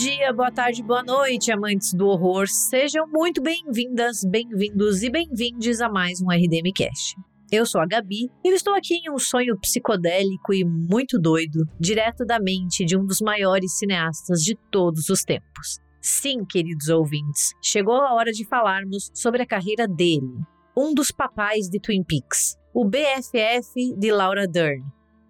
[0.00, 2.48] dia, boa tarde, boa noite, amantes do horror.
[2.48, 7.14] Sejam muito bem-vindas, bem-vindos e bem-vindes a mais um RDM Cast.
[7.52, 11.68] Eu sou a Gabi e eu estou aqui em um sonho psicodélico e muito doido,
[11.78, 15.78] direto da mente de um dos maiores cineastas de todos os tempos.
[16.00, 20.32] Sim, queridos ouvintes, chegou a hora de falarmos sobre a carreira dele,
[20.74, 24.82] um dos papais de Twin Peaks, o BFF de Laura Dern,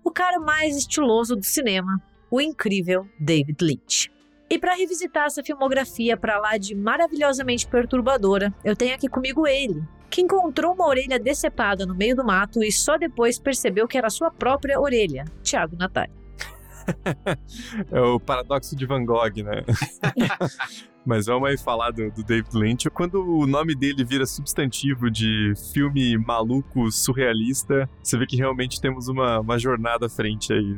[0.04, 2.00] o cara mais estiloso do cinema,
[2.30, 4.19] o incrível David Lynch.
[4.50, 9.80] E para revisitar essa filmografia para lá de maravilhosamente perturbadora, eu tenho aqui comigo ele,
[10.10, 14.10] que encontrou uma orelha decepada no meio do mato e só depois percebeu que era
[14.10, 16.10] sua própria orelha, Thiago Natali.
[17.92, 19.62] é o paradoxo de Van Gogh, né?
[21.06, 22.90] Mas vamos aí falar do, do, David Lynch.
[22.90, 29.06] Quando o nome dele vira substantivo de filme maluco, surrealista, você vê que realmente temos
[29.06, 30.76] uma, uma jornada à frente aí.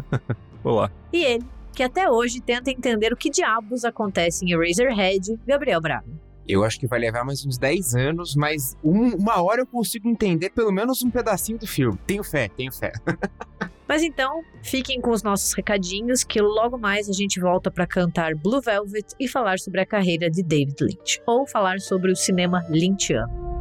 [0.64, 0.90] Olá.
[1.12, 6.22] E ele, que até hoje tenta entender o que diabos acontece em Eraserhead, Gabriel Braga.
[6.46, 10.08] Eu acho que vai levar mais uns 10 anos, mas um, uma hora eu consigo
[10.08, 11.98] entender pelo menos um pedacinho do filme.
[12.06, 12.92] Tenho fé, tenho fé.
[13.86, 18.34] mas então, fiquem com os nossos recadinhos, que logo mais a gente volta para cantar
[18.34, 22.64] Blue Velvet e falar sobre a carreira de David Lynch, ou falar sobre o cinema
[22.68, 23.51] lynchiano.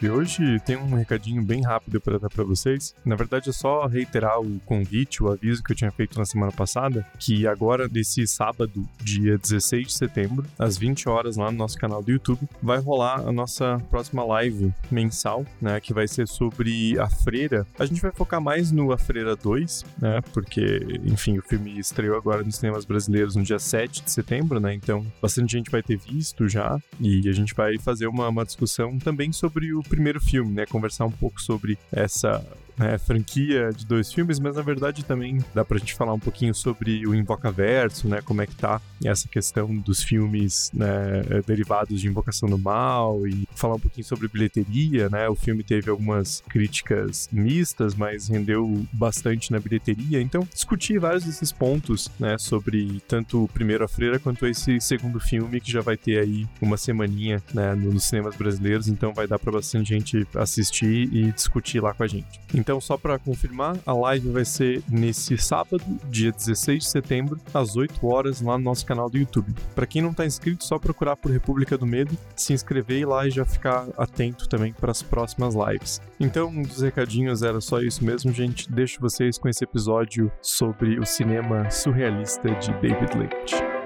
[0.00, 0.08] Gente.
[0.08, 2.94] Hoje tem um recadinho bem rápido para dar para vocês.
[3.04, 6.52] Na verdade, é só reiterar o convite, o aviso que eu tinha feito na semana
[6.52, 11.76] passada, que agora, nesse sábado, dia 16 de setembro, às 20 horas, lá no nosso
[11.76, 15.80] canal do YouTube, vai rolar a nossa próxima live mensal, né?
[15.80, 17.66] Que vai ser sobre a Freira.
[17.78, 20.20] A gente vai focar mais no A Freira 2, né?
[20.32, 24.72] Porque, enfim, o filme estreou agora nos cinemas brasileiros no dia 7 de setembro, né?
[24.74, 26.78] Então, bastante gente vai ter visto já.
[27.00, 30.64] E a gente vai fazer uma, uma discussão também sobre o primeiro filme, né?
[30.64, 32.42] Conversar um pouco sobre essa
[32.80, 36.54] né, franquia de dois filmes, mas na verdade também dá pra gente falar um pouquinho
[36.54, 42.00] sobre o Invocaverso, né, como é que tá essa questão dos filmes né, é, derivados
[42.00, 46.42] de Invocação do Mal e falar um pouquinho sobre bilheteria, né, o filme teve algumas
[46.48, 53.44] críticas mistas, mas rendeu bastante na bilheteria, então discutir vários desses pontos, né, sobre tanto
[53.44, 57.42] o primeiro A Freira quanto esse segundo filme que já vai ter aí uma semaninha,
[57.52, 62.04] né, nos cinemas brasileiros, então vai dar para bastante gente assistir e discutir lá com
[62.04, 62.40] a gente.
[62.54, 67.36] Então então, só para confirmar, a live vai ser nesse sábado, dia 16 de setembro,
[67.52, 69.52] às 8 horas, lá no nosso canal do YouTube.
[69.74, 73.30] Para quem não está inscrito, só procurar por República do Medo, se inscrever lá e
[73.32, 76.00] já ficar atento também para as próximas lives.
[76.20, 78.70] Então, um dos recadinhos era só isso mesmo, gente.
[78.70, 83.79] Deixo vocês com esse episódio sobre o cinema surrealista de David Lynch.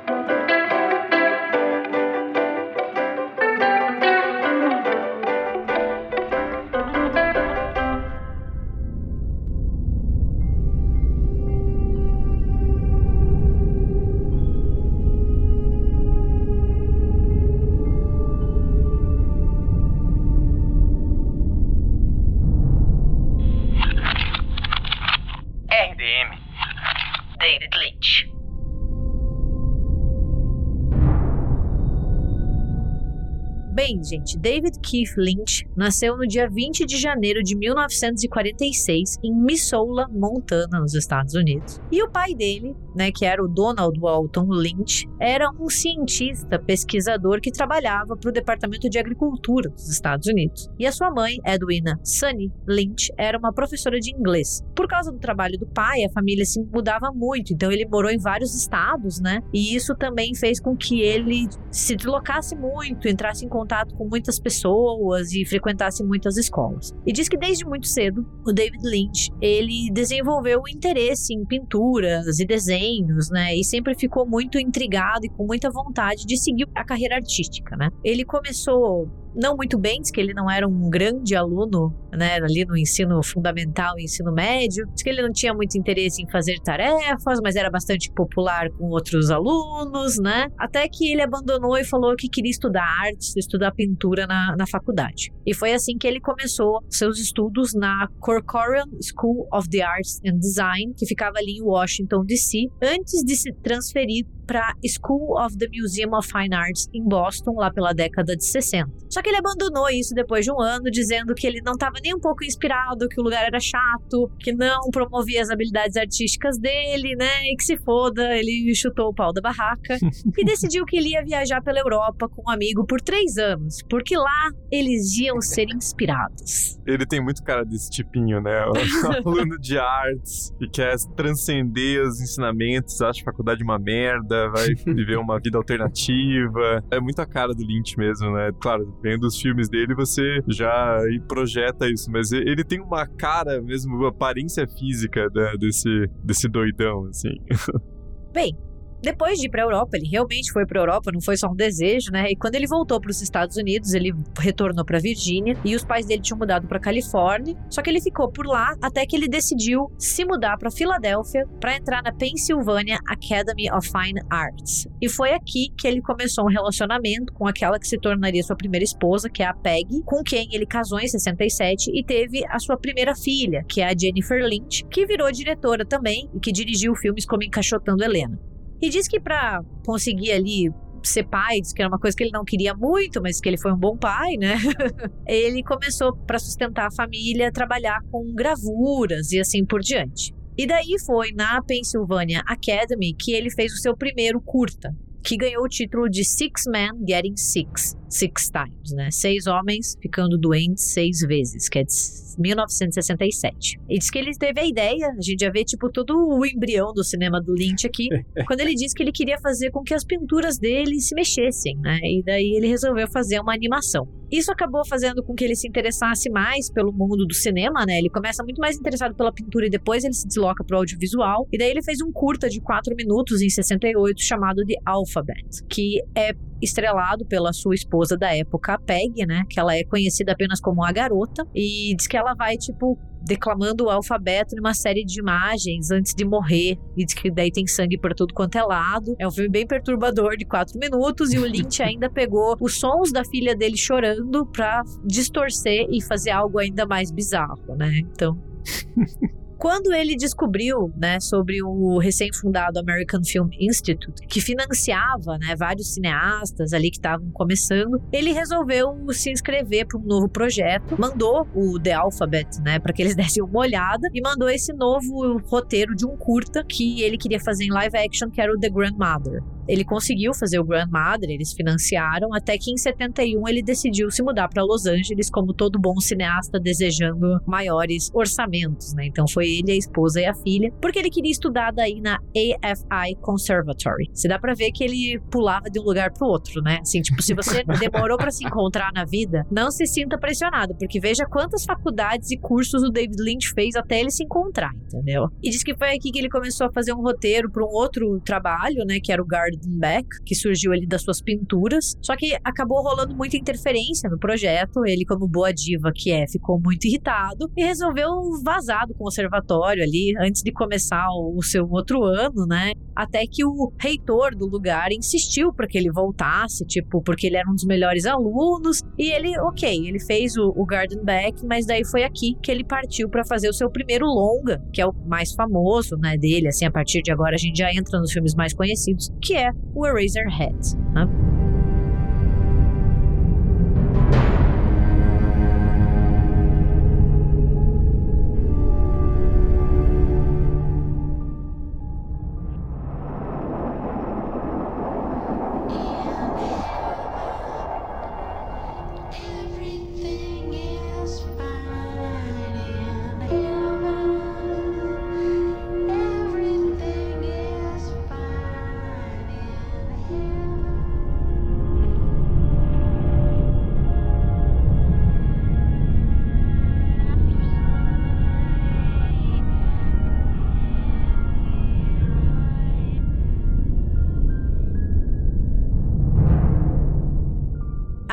[34.32, 40.94] David Keith Lynch nasceu no dia 20 de janeiro de 1946 em Missoula, Montana, nos
[40.94, 41.80] Estados Unidos.
[41.92, 47.40] E o pai dele, né, que era o Donald Walton Lynch, era um cientista pesquisador
[47.40, 50.70] que trabalhava para o Departamento de Agricultura dos Estados Unidos.
[50.78, 54.62] E a sua mãe, Edwina Sunny Lynch, era uma professora de inglês.
[54.74, 58.18] Por causa do trabalho do pai, a família se mudava muito, então ele morou em
[58.18, 59.40] vários estados, né?
[59.52, 64.38] E isso também fez com que ele se deslocasse muito, entrasse em contato com muitas
[64.38, 66.92] pessoas e frequentasse muitas escolas.
[67.04, 72.38] E diz que desde muito cedo, o David Lynch, ele desenvolveu um interesse em pinturas
[72.38, 73.56] e desenhos, né?
[73.56, 77.88] E sempre ficou muito intrigado e com muita vontade de seguir a carreira artística, né?
[78.04, 82.64] Ele começou não muito bem, diz que ele não era um grande aluno, né, ali
[82.64, 84.86] no ensino fundamental e ensino médio.
[84.92, 88.88] Diz que ele não tinha muito interesse em fazer tarefas, mas era bastante popular com
[88.90, 90.48] outros alunos, né?
[90.58, 95.32] Até que ele abandonou e falou que queria estudar artes, estudar pintura na, na faculdade.
[95.46, 100.38] E foi assim que ele começou seus estudos na Corcoran School of the Arts and
[100.38, 105.66] Design, que ficava ali em Washington, D.C., antes de se transferir para School of the
[105.72, 108.90] Museum of Fine Arts em Boston, lá pela década de 60.
[109.10, 112.14] Só que ele abandonou isso depois de um ano, dizendo que ele não estava nem
[112.14, 117.14] um pouco inspirado, que o lugar era chato, que não promovia as habilidades artísticas dele,
[117.16, 117.44] né?
[117.44, 119.98] E que se foda, ele chutou o pau da barraca
[120.36, 124.16] e decidiu que ele ia viajar pela Europa com um amigo por três anos, porque
[124.16, 126.78] lá eles iam ser inspirados.
[126.86, 128.64] Ele tem muito cara desse tipinho, né?
[128.66, 128.72] O
[129.28, 135.18] aluno de artes e quer transcender os ensinamentos, acha a faculdade uma merda, vai viver
[135.18, 136.82] uma vida alternativa.
[136.90, 138.50] É muito a cara do Lynch mesmo, né?
[138.60, 140.98] Claro, vendo os filmes dele, você já
[141.28, 147.06] projeta isso, mas ele tem uma cara mesmo, uma aparência física né, desse, desse doidão,
[147.06, 147.34] assim.
[148.32, 148.56] Bem,
[149.04, 151.48] depois de ir para a Europa, ele realmente foi para a Europa, não foi só
[151.48, 152.30] um desejo, né?
[152.30, 156.06] E quando ele voltou para os Estados Unidos, ele retornou para Virgínia e os pais
[156.06, 157.54] dele tinham mudado para Califórnia.
[157.70, 161.76] Só que ele ficou por lá até que ele decidiu se mudar para Filadélfia para
[161.76, 164.88] entrar na Pennsylvania Academy of Fine Arts.
[165.00, 168.84] E foi aqui que ele começou um relacionamento com aquela que se tornaria sua primeira
[168.84, 172.76] esposa, que é a Peggy, com quem ele casou em 67 e teve a sua
[172.76, 177.26] primeira filha, que é a Jennifer Lynch, que virou diretora também e que dirigiu filmes
[177.26, 178.53] como Encaixotando Helena.
[178.80, 180.70] E diz que para conseguir ali
[181.02, 183.58] ser pai, diz que era uma coisa que ele não queria muito, mas que ele
[183.58, 184.56] foi um bom pai, né?
[185.26, 190.32] ele começou para sustentar a família, trabalhar com gravuras e assim por diante.
[190.56, 194.94] E daí foi na Pennsylvania Academy que ele fez o seu primeiro curta,
[195.24, 199.10] que ganhou o título de Six Men Getting Six, Six Times, né?
[199.10, 201.94] Seis homens ficando doentes seis vezes, que é de
[202.38, 203.80] 1967.
[203.88, 206.92] E diz que ele teve a ideia, a gente já vê tipo todo o embrião
[206.92, 208.08] do cinema do Lynch aqui,
[208.46, 211.98] quando ele disse que ele queria fazer com que as pinturas dele se mexessem, né?
[212.02, 214.06] E daí ele resolveu fazer uma animação.
[214.30, 217.98] Isso acabou fazendo com que ele se interessasse mais pelo mundo do cinema, né?
[217.98, 221.46] Ele começa muito mais interessado pela pintura e depois ele se desloca para o audiovisual.
[221.52, 224.74] E daí ele fez um curta de 4 minutos em 68 chamado The
[225.14, 229.44] Alphabet, que é estrelado pela sua esposa da época, a Peg, né?
[229.48, 231.46] Que ela é conhecida apenas como a garota.
[231.54, 236.24] E diz que ela vai, tipo, declamando o alfabeto numa série de imagens antes de
[236.24, 236.78] morrer.
[236.96, 239.14] E diz que daí tem sangue por tudo quanto é lado.
[239.18, 241.32] É um filme bem perturbador de quatro minutos.
[241.32, 246.30] E o Lynch ainda pegou os sons da filha dele chorando pra distorcer e fazer
[246.30, 247.98] algo ainda mais bizarro, né?
[247.98, 248.36] Então.
[249.64, 256.74] Quando ele descobriu, né, sobre o recém-fundado American Film Institute, que financiava, né, vários cineastas
[256.74, 261.94] ali que estavam começando, ele resolveu se inscrever para um novo projeto, mandou o The
[261.94, 266.14] Alphabet, né, para que eles dessem uma olhada e mandou esse novo roteiro de um
[266.14, 269.42] curta que ele queria fazer em live action, que era o The Grandmother.
[269.68, 274.48] Ele conseguiu fazer o Grandmother, eles financiaram, até que em 71 ele decidiu se mudar
[274.48, 279.06] para Los Angeles, como todo bom cineasta desejando maiores orçamentos, né?
[279.06, 283.14] Então foi ele, a esposa e a filha, porque ele queria estudar daí na AFI
[283.20, 284.10] Conservatory.
[284.12, 286.78] Você dá para ver que ele pulava de um lugar pro outro, né?
[286.80, 291.00] Assim, tipo, se você demorou para se encontrar na vida, não se sinta pressionado, porque
[291.00, 295.26] veja quantas faculdades e cursos o David Lynch fez até ele se encontrar, entendeu?
[295.42, 298.20] E diz que foi aqui que ele começou a fazer um roteiro para um outro
[298.24, 301.94] trabalho, né, que era o Garden Back, que surgiu ali das suas pinturas.
[302.02, 304.84] Só que acabou rolando muita interferência no projeto.
[304.86, 308.08] Ele, como boa diva que é, ficou muito irritado e resolveu
[308.44, 312.72] vazar do conservatório ali antes de começar o seu outro ano, né?
[312.94, 317.50] Até que o reitor do lugar insistiu para que ele voltasse, tipo, porque ele era
[317.50, 318.80] um dos melhores alunos.
[318.98, 322.64] E ele, ok, ele fez o, o Garden Back, mas daí foi aqui que ele
[322.64, 326.48] partiu para fazer o seu primeiro longa, que é o mais famoso, né, dele.
[326.48, 329.43] Assim, a partir de agora a gente já entra nos filmes mais conhecidos, que é
[329.74, 330.58] o Eraserhead,
[330.94, 331.06] né?
[331.06, 331.43] Everything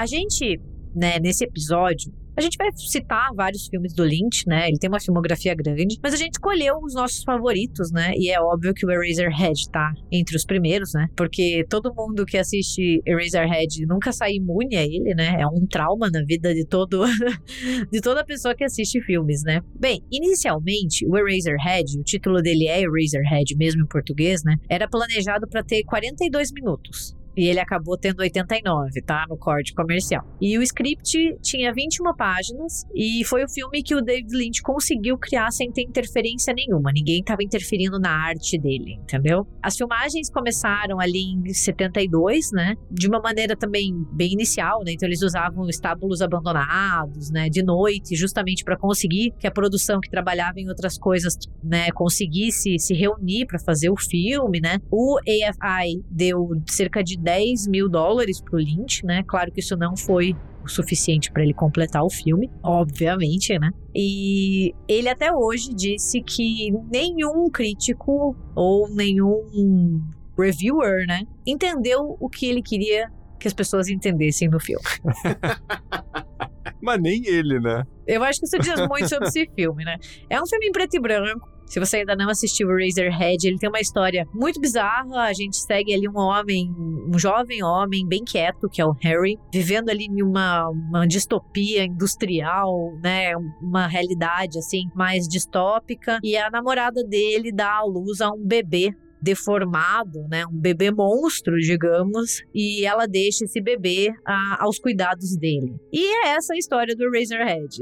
[0.01, 0.59] A gente
[0.95, 4.67] né, nesse episódio, a gente vai citar vários filmes do Lynch, né?
[4.67, 8.13] Ele tem uma filmografia grande, mas a gente escolheu os nossos favoritos, né?
[8.15, 11.07] E é óbvio que o Eraserhead tá entre os primeiros, né?
[11.15, 15.39] Porque todo mundo que assiste Eraserhead nunca sai imune a ele, né?
[15.39, 17.03] É um trauma na vida de todo
[17.91, 19.61] de toda pessoa que assiste filmes, né?
[19.79, 24.55] Bem, inicialmente o Eraserhead, o título dele é Eraserhead mesmo em português, né?
[24.67, 27.20] Era planejado para ter 42 minutos.
[27.35, 29.25] E ele acabou tendo 89, tá?
[29.29, 30.23] No corte comercial.
[30.39, 35.17] E o script tinha 21 páginas e foi o filme que o David Lynch conseguiu
[35.17, 36.91] criar sem ter interferência nenhuma.
[36.93, 39.47] Ninguém estava interferindo na arte dele, entendeu?
[39.61, 42.75] As filmagens começaram ali em 72, né?
[42.89, 44.91] De uma maneira também bem inicial, né?
[44.93, 47.49] Então eles usavam estábulos abandonados, né?
[47.49, 51.91] De noite, justamente para conseguir que a produção que trabalhava em outras coisas, né?
[51.91, 54.79] Conseguisse se reunir para fazer o filme, né?
[54.91, 59.23] O AFI deu cerca de 10 mil dólares pro Lynch, né?
[59.27, 63.69] Claro que isso não foi o suficiente para ele completar o filme, obviamente, né?
[63.95, 70.01] E ele até hoje disse que nenhum crítico ou nenhum
[70.37, 73.09] reviewer, né, entendeu o que ele queria
[73.39, 74.83] que as pessoas entendessem no filme.
[76.81, 77.83] Mas nem ele, né?
[78.07, 79.97] Eu acho que isso diz muito sobre esse filme, né?
[80.29, 81.47] É um filme em preto e branco.
[81.71, 85.21] Se você ainda não assistiu o Razorhead, ele tem uma história muito bizarra.
[85.21, 89.37] A gente segue ali um homem, um jovem homem bem quieto, que é o Harry,
[89.53, 92.69] vivendo ali em uma, uma distopia industrial,
[93.01, 93.31] né?
[93.61, 96.19] Uma realidade assim mais distópica.
[96.21, 101.55] E a namorada dele dá à luz a um bebê deformado, né, um bebê monstro,
[101.57, 105.75] digamos, e ela deixa esse bebê ah, aos cuidados dele.
[105.93, 107.77] E é essa a história do Razorhead.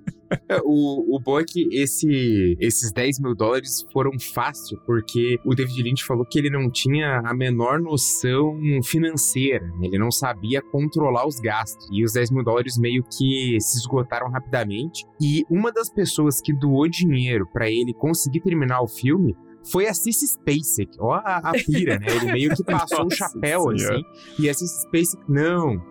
[0.64, 5.82] O, o bom é que esse, esses 10 mil dólares foram fácil, porque o David
[5.82, 11.38] Lynch falou que ele não tinha a menor noção financeira, ele não sabia controlar os
[11.38, 11.86] gastos.
[11.92, 15.04] E os 10 mil dólares meio que se esgotaram rapidamente.
[15.20, 19.36] E uma das pessoas que doou dinheiro para ele conseguir terminar o filme
[19.70, 20.96] foi a Cissy Spacek.
[20.98, 22.06] Ó a, a pira, né?
[22.08, 23.96] Ele meio que passou um Nossa chapéu, Senhora.
[23.96, 24.04] assim.
[24.38, 25.82] E a Cissy Spacek, não,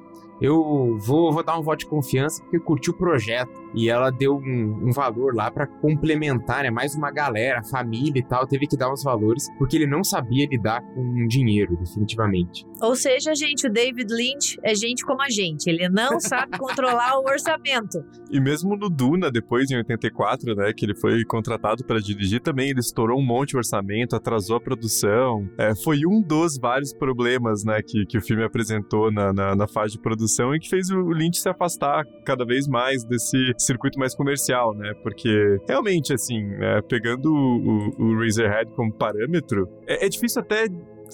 [0.41, 3.63] eu vou, vou dar um voto de confiança porque curti o projeto.
[3.73, 6.71] E ela deu um, um valor lá pra complementar, né?
[6.71, 10.47] Mais uma galera, família e tal, teve que dar uns valores, porque ele não sabia
[10.49, 12.65] lidar com dinheiro, definitivamente.
[12.81, 15.69] Ou seja, gente, o David Lynch é gente como a gente.
[15.69, 18.03] Ele não sabe controlar o orçamento.
[18.31, 22.69] E mesmo no Duna, depois, em 84, né, que ele foi contratado para dirigir, também
[22.69, 25.49] ele estourou um monte de orçamento, atrasou a produção.
[25.57, 29.67] É, foi um dos vários problemas, né, que, que o filme apresentou na, na, na
[29.67, 33.99] fase de produção e que fez o Lynch se afastar cada vez mais desse circuito
[33.99, 40.05] mais comercial, né, porque realmente, assim, né, pegando o, o, o Razorhead como parâmetro, é,
[40.05, 40.67] é difícil até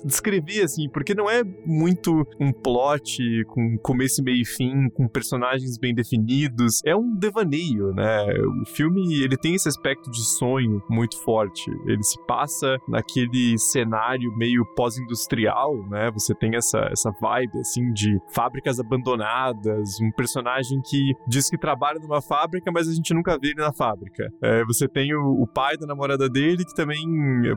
[0.04, 5.78] descrever, assim, porque não é muito um plot com começo, meio e fim, com personagens
[5.78, 6.82] bem definidos.
[6.86, 8.26] É um devaneio, né?
[8.62, 11.70] O filme, ele tem esse aspecto de sonho muito forte.
[11.86, 16.12] Ele se passa naquele cenário meio pós-industrial, né?
[16.12, 22.00] Você tem essa, essa vibe, assim, de fábricas abandonadas, um personagem que diz que trabalha
[22.00, 24.32] numa fábrica, mas a gente nunca vê ele na fábrica.
[24.42, 27.02] É, você tem o, o pai da namorada dele, que também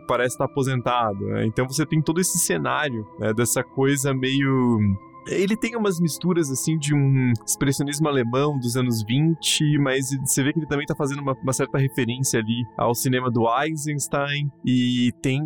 [0.06, 1.46] parece estar aposentado, né?
[1.46, 4.80] Então você tem todo esse cenário, né, dessa coisa meio
[5.26, 10.52] ele tem umas misturas, assim, de um expressionismo alemão dos anos 20, mas você vê
[10.52, 15.10] que ele também tá fazendo uma, uma certa referência ali ao cinema do Eisenstein, e
[15.22, 15.40] tem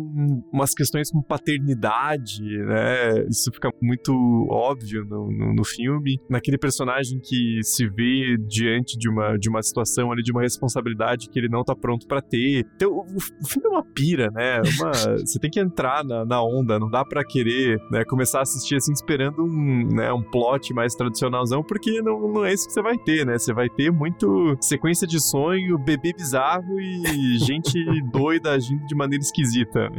[0.51, 3.25] umas questões com paternidade, né?
[3.29, 4.11] Isso fica muito
[4.49, 6.19] óbvio no, no, no filme.
[6.29, 11.29] Naquele personagem que se vê diante de uma, de uma situação ali, de uma responsabilidade
[11.29, 12.65] que ele não tá pronto pra ter.
[12.75, 14.61] Então, o, o filme é uma pira, né?
[14.79, 14.91] Uma,
[15.25, 18.75] você tem que entrar na, na onda, não dá pra querer né, começar a assistir
[18.75, 22.81] assim, esperando um né, um plot mais tradicionalzão, porque não, não é isso que você
[22.81, 23.37] vai ter, né?
[23.37, 27.79] Você vai ter muito sequência de sonho, bebê bizarro e gente
[28.11, 29.89] doida agindo de maneira esquisita.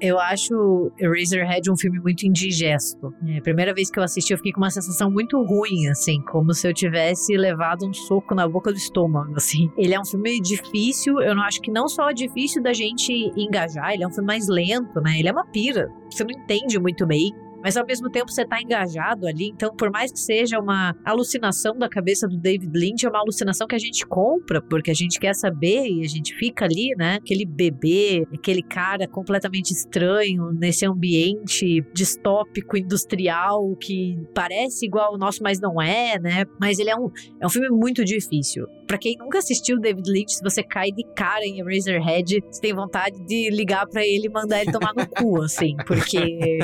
[0.00, 3.12] Eu acho Eraserhead um filme muito indigesto.
[3.26, 6.20] É, a primeira vez que eu assisti, eu fiquei com uma sensação muito ruim, assim,
[6.22, 9.70] como se eu tivesse levado um soco na boca do estômago, assim.
[9.76, 13.12] Ele é um filme difícil, eu não acho que não só é difícil da gente
[13.36, 15.18] engajar, ele é um filme mais lento, né?
[15.18, 15.90] Ele é uma pira.
[16.10, 17.32] Você não entende muito bem.
[17.64, 21.78] Mas ao mesmo tempo você tá engajado ali, então por mais que seja uma alucinação
[21.78, 25.18] da cabeça do David Lynch, é uma alucinação que a gente compra, porque a gente
[25.18, 27.14] quer saber e a gente fica ali, né?
[27.14, 35.42] Aquele bebê, aquele cara completamente estranho nesse ambiente distópico, industrial, que parece igual ao nosso,
[35.42, 36.44] mas não é, né?
[36.60, 38.66] Mas ele é um, é um filme muito difícil.
[38.86, 42.74] Pra quem nunca assistiu David Lynch, se você cai de cara em Eraserhead, você tem
[42.74, 46.58] vontade de ligar pra ele e mandar ele tomar no cu, assim, porque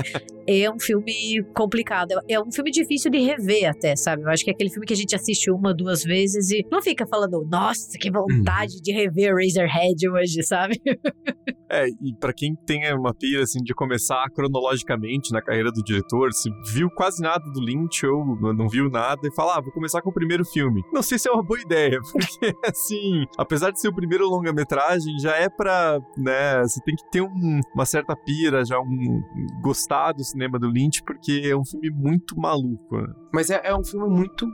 [0.51, 2.13] é um filme complicado.
[2.29, 4.23] É um filme difícil de rever até, sabe?
[4.23, 6.83] Eu acho que é aquele filme que a gente assiste uma, duas vezes e não
[6.83, 10.81] fica falando, nossa, que vontade de rever Razorhead hoje, sabe?
[11.73, 16.33] É, e pra quem tem uma pira assim de começar cronologicamente na carreira do diretor,
[16.33, 20.03] se viu quase nada do Lynch ou não viu nada e fala, ah, vou começar
[20.03, 20.83] com o primeiro filme.
[20.93, 25.17] Não sei se é uma boa ideia, porque assim, apesar de ser o primeiro longa-metragem,
[25.21, 29.23] já é pra, né, você tem que ter um- uma certa pira, já um
[29.63, 33.07] gostar do cinema do Lynch, porque é um filme muito maluco, né?
[33.33, 34.47] Mas é, é um filme muito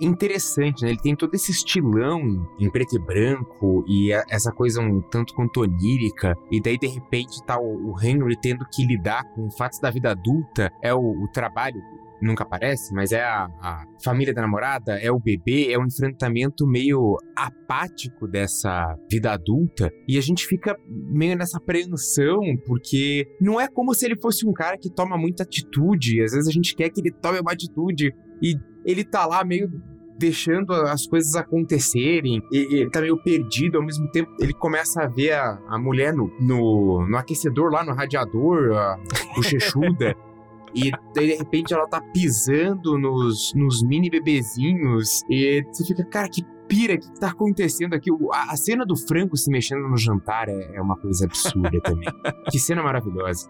[0.00, 0.90] interessante, né?
[0.90, 2.20] Ele tem todo esse estilão
[2.58, 6.34] em preto e branco e a- essa coisa um tanto quanto onírica.
[6.50, 10.10] E daí, de repente, tá o, o Henry tendo que lidar com fatos da vida
[10.10, 10.70] adulta.
[10.82, 11.80] É o, o trabalho,
[12.20, 16.66] nunca aparece, mas é a, a família da namorada, é o bebê, é um enfrentamento
[16.66, 19.90] meio apático dessa vida adulta.
[20.06, 24.52] E a gente fica meio nessa apreensão, porque não é como se ele fosse um
[24.52, 26.22] cara que toma muita atitude.
[26.22, 29.70] Às vezes a gente quer que ele tome uma atitude e ele tá lá meio
[30.18, 35.06] deixando as coisas acontecerem, e, ele tá meio perdido, ao mesmo tempo ele começa a
[35.06, 38.98] ver a, a mulher no, no, no aquecedor lá, no radiador, a
[39.36, 40.16] bochechuda,
[40.74, 46.44] e de repente ela tá pisando nos, nos mini bebezinhos, e você fica, cara, que
[46.68, 48.10] pira, o que, que tá acontecendo aqui?
[48.32, 52.08] A, a cena do Franco se mexendo no jantar é, é uma coisa absurda também.
[52.50, 53.48] que cena maravilhosa.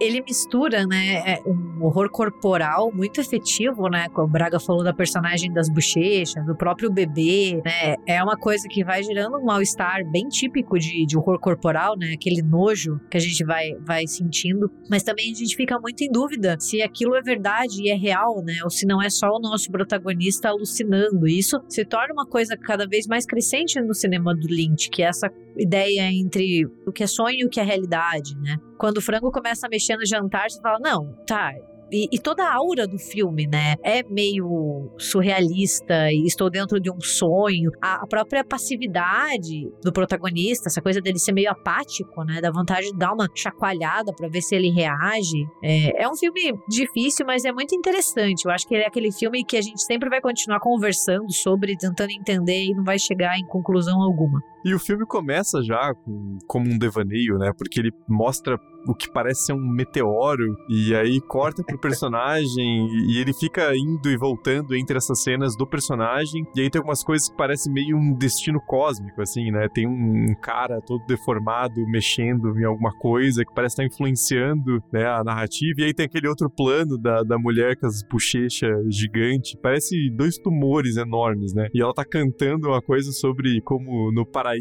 [0.00, 4.92] ele mistura, né, é, um horror corporal muito efetivo, né, como o Braga falou da
[4.92, 10.04] personagem das bochechas, do próprio bebê, né, é uma coisa que vai gerando um mal-estar
[10.10, 14.70] bem típico de, de horror corporal, né, aquele nojo que a gente vai, vai sentindo,
[14.90, 18.42] mas também a gente fica muito em dúvida se aquilo é verdade e é real,
[18.44, 22.26] né, ou se não é só o nosso protagonista alucinando, e isso se torna uma
[22.26, 26.92] coisa cada vez mais crescente no cinema do Lynch, que é essa ideia entre o
[26.92, 28.58] que é sonho e o que é realidade, né?
[28.78, 31.54] Quando o frango começa a mexer no jantar, você fala, não, tá.
[31.92, 33.74] E, e toda a aura do filme, né?
[33.82, 37.70] É meio surrealista e estou dentro de um sonho.
[37.82, 42.40] A, a própria passividade do protagonista, essa coisa dele ser meio apático, né?
[42.40, 45.46] Da vontade de dar uma chacoalhada pra ver se ele reage.
[45.62, 48.44] É, é um filme difícil, mas é muito interessante.
[48.44, 51.76] Eu acho que ele é aquele filme que a gente sempre vai continuar conversando sobre,
[51.76, 54.40] tentando entender e não vai chegar em conclusão alguma.
[54.66, 57.52] E o filme começa já com, como um devaneio, né?
[57.56, 63.18] Porque ele mostra o que parece ser um meteoro e aí corta pro personagem e,
[63.18, 67.28] ele fica indo e voltando entre essas cenas do personagem e aí tem algumas coisas
[67.28, 69.68] que parecem meio um destino cósmico, assim, né?
[69.72, 75.24] Tem um, cara todo deformado mexendo em alguma coisa que parece estar influenciando né, a
[75.24, 80.10] narrativa e aí tem aquele outro plano da, da mulher com as bochechas gigantes, parece
[80.10, 81.68] dois tumores enormes, né?
[81.74, 84.55] E ela tá cantando uma coisa sobre como no paraíso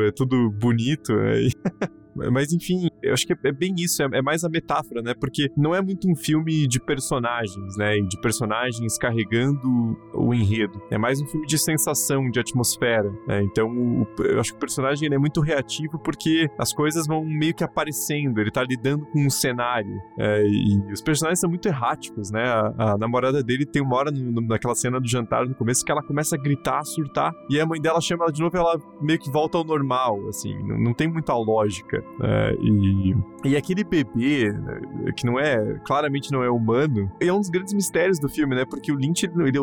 [0.00, 1.48] é tudo bonito, né?
[2.32, 5.14] Mas enfim, eu acho que é bem isso, é, é mais a metáfora, né?
[5.18, 7.96] Porque não é muito um filme de personagens, né?
[8.00, 10.80] De personagens carregando o enredo.
[10.90, 13.42] É mais um filme de sensação, de atmosfera, né?
[13.42, 17.54] Então, o- eu acho que o personagem é muito reativo porque as coisas vão meio
[17.54, 19.98] que aparecendo, ele tá lidando com um cenário.
[20.18, 22.42] é, e os personagens são muito erráticos, né?
[22.44, 25.92] A, a namorada dele tem uma hora no- naquela cena do jantar no começo que
[25.92, 28.58] ela começa a gritar, a surtar, e a mãe dela chama ela de novo e
[28.58, 32.02] ela meio que volta ao normal, assim, não, não tem muita lógica.
[32.20, 37.38] É, e, e aquele bebê, né, que não é, claramente não é humano, é um
[37.38, 38.64] dos grandes mistérios do filme, né?
[38.64, 39.58] Porque o Lynch, ele, ele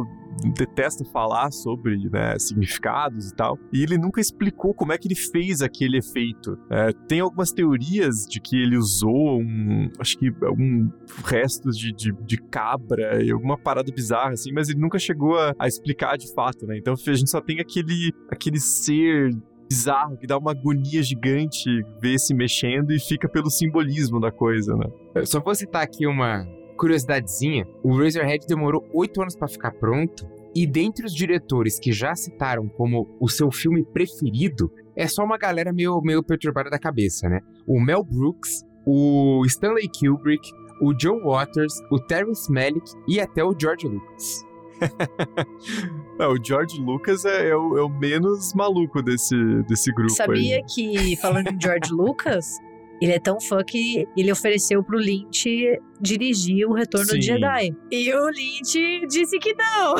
[0.53, 5.15] detesta falar sobre né, significados e tal, e ele nunca explicou como é que ele
[5.15, 6.57] fez aquele efeito.
[6.69, 10.89] É, tem algumas teorias de que ele usou um, acho que algum
[11.25, 15.53] restos de, de, de cabra e alguma parada bizarra, assim, mas ele nunca chegou a,
[15.59, 16.77] a explicar de fato, né?
[16.77, 19.31] Então a gente só tem aquele, aquele ser
[19.69, 24.75] bizarro que dá uma agonia gigante ver se mexendo e fica pelo simbolismo da coisa,
[24.75, 24.85] né?
[25.15, 26.45] Eu só vou citar aqui uma
[26.77, 27.67] curiosidadezinha.
[27.83, 30.27] O Razorhead demorou oito anos pra ficar pronto.
[30.53, 35.37] E dentre os diretores que já citaram como o seu filme preferido, é só uma
[35.37, 37.41] galera meio, meio perturbada da cabeça, né?
[37.67, 40.49] O Mel Brooks, o Stanley Kubrick,
[40.81, 44.45] o John Waters, o Terrence Malick e até o George Lucas.
[46.17, 50.57] Não, o George Lucas é, é o, é o menos maluco desse, desse grupo Sabia
[50.57, 50.63] aí.
[50.63, 52.57] que, falando em George Lucas,
[53.01, 57.19] ele é tão fã que ele ofereceu pro Lynch dirigir o Retorno Sim.
[57.19, 57.75] de Jedi.
[57.91, 59.95] E o Lynch disse que não.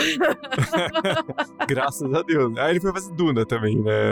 [1.68, 2.58] Graças a Deus.
[2.58, 4.12] Aí ele foi fazer Duna também, né?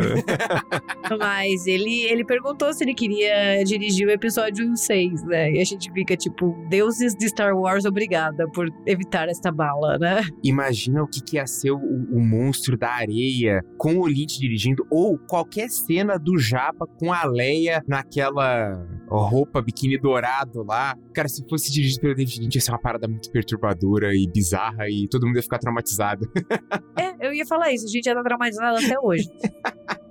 [1.20, 5.52] Mas ele, ele perguntou se ele queria dirigir o episódio 6, né?
[5.52, 10.22] E a gente fica tipo, deuses de Star Wars, obrigada por evitar esta bala, né?
[10.44, 14.86] Imagina o que, que ia ser o, o monstro da areia com o Lynch dirigindo,
[14.90, 18.73] ou qualquer cena do Jabba com a Leia naquela
[19.10, 20.96] roupa, biquíni dourado lá.
[21.14, 24.90] Cara, se fosse dirigido pelo David Lynch, ia ser uma parada muito perturbadora e bizarra
[24.90, 26.26] e todo mundo ia ficar traumatizado.
[26.96, 29.28] É, eu ia falar isso, a gente já tá traumatizado até hoje.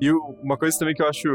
[0.00, 1.28] E uma coisa também que eu acho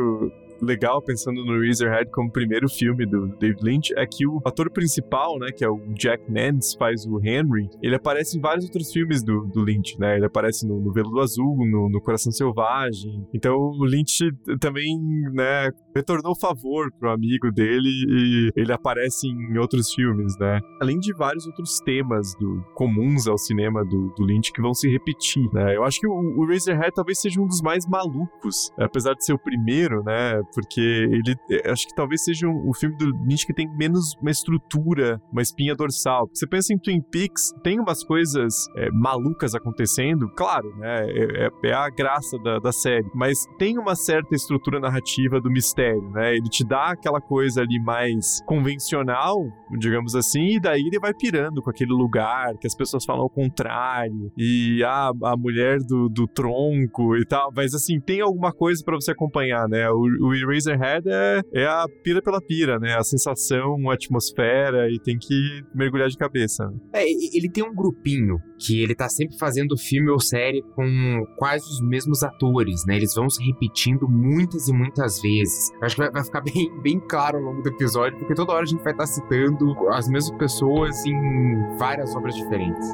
[0.62, 5.38] legal, pensando no Razorhead como primeiro filme do David Lynch, é que o ator principal,
[5.38, 9.22] né, que é o Jack Nance, faz o Henry, ele aparece em vários outros filmes
[9.24, 10.16] do, do Lynch, né?
[10.16, 13.28] Ele aparece no, no Veludo Azul, no, no Coração Selvagem.
[13.34, 14.20] Então o Lynch
[14.60, 14.98] também,
[15.34, 20.60] né, retornou o favor pro amigo dele e ele aparece em outros filmes, né?
[20.82, 24.90] Além de vários outros temas do, comuns ao cinema do, do Lynch que vão se
[24.90, 25.76] repetir, né?
[25.76, 29.34] Eu acho que o, o Razorhead talvez seja um dos mais malucos, apesar de ser
[29.34, 30.42] o primeiro, né?
[30.54, 34.16] Porque ele, eh, acho que talvez seja um, um filme do Lynch que tem menos
[34.22, 36.30] uma estrutura, uma espinha dorsal.
[36.34, 41.06] Você pensa em Twin Peaks, tem umas coisas eh, malucas acontecendo, claro, né?
[41.10, 45.50] É, é- é a graça da, da série, mas tem uma certa estrutura narrativa do
[45.50, 45.83] mistério,
[46.13, 46.36] né?
[46.36, 49.38] Ele te dá aquela coisa ali mais convencional,
[49.78, 53.30] digamos assim, e daí ele vai pirando com aquele lugar que as pessoas falam ao
[53.30, 58.82] contrário, e ah, a mulher do, do tronco e tal, mas assim, tem alguma coisa
[58.84, 59.89] pra você acompanhar, né?
[59.89, 62.96] O, o Eraserhead é, é a pira pela pira, né?
[62.96, 66.72] A sensação, a atmosfera, e tem que mergulhar de cabeça.
[66.93, 71.65] É, ele tem um grupinho que ele tá sempre fazendo filme ou série com quase
[71.65, 72.96] os mesmos atores, né?
[72.96, 75.72] Eles vão se repetindo muitas e muitas vezes.
[75.80, 78.54] Eu acho que vai, vai ficar bem, bem claro ao longo do episódio, porque toda
[78.54, 82.94] hora a gente vai estar citando as mesmas pessoas em várias obras diferentes.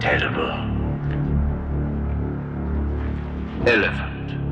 [0.00, 0.50] Terrible.
[3.66, 4.49] Elephant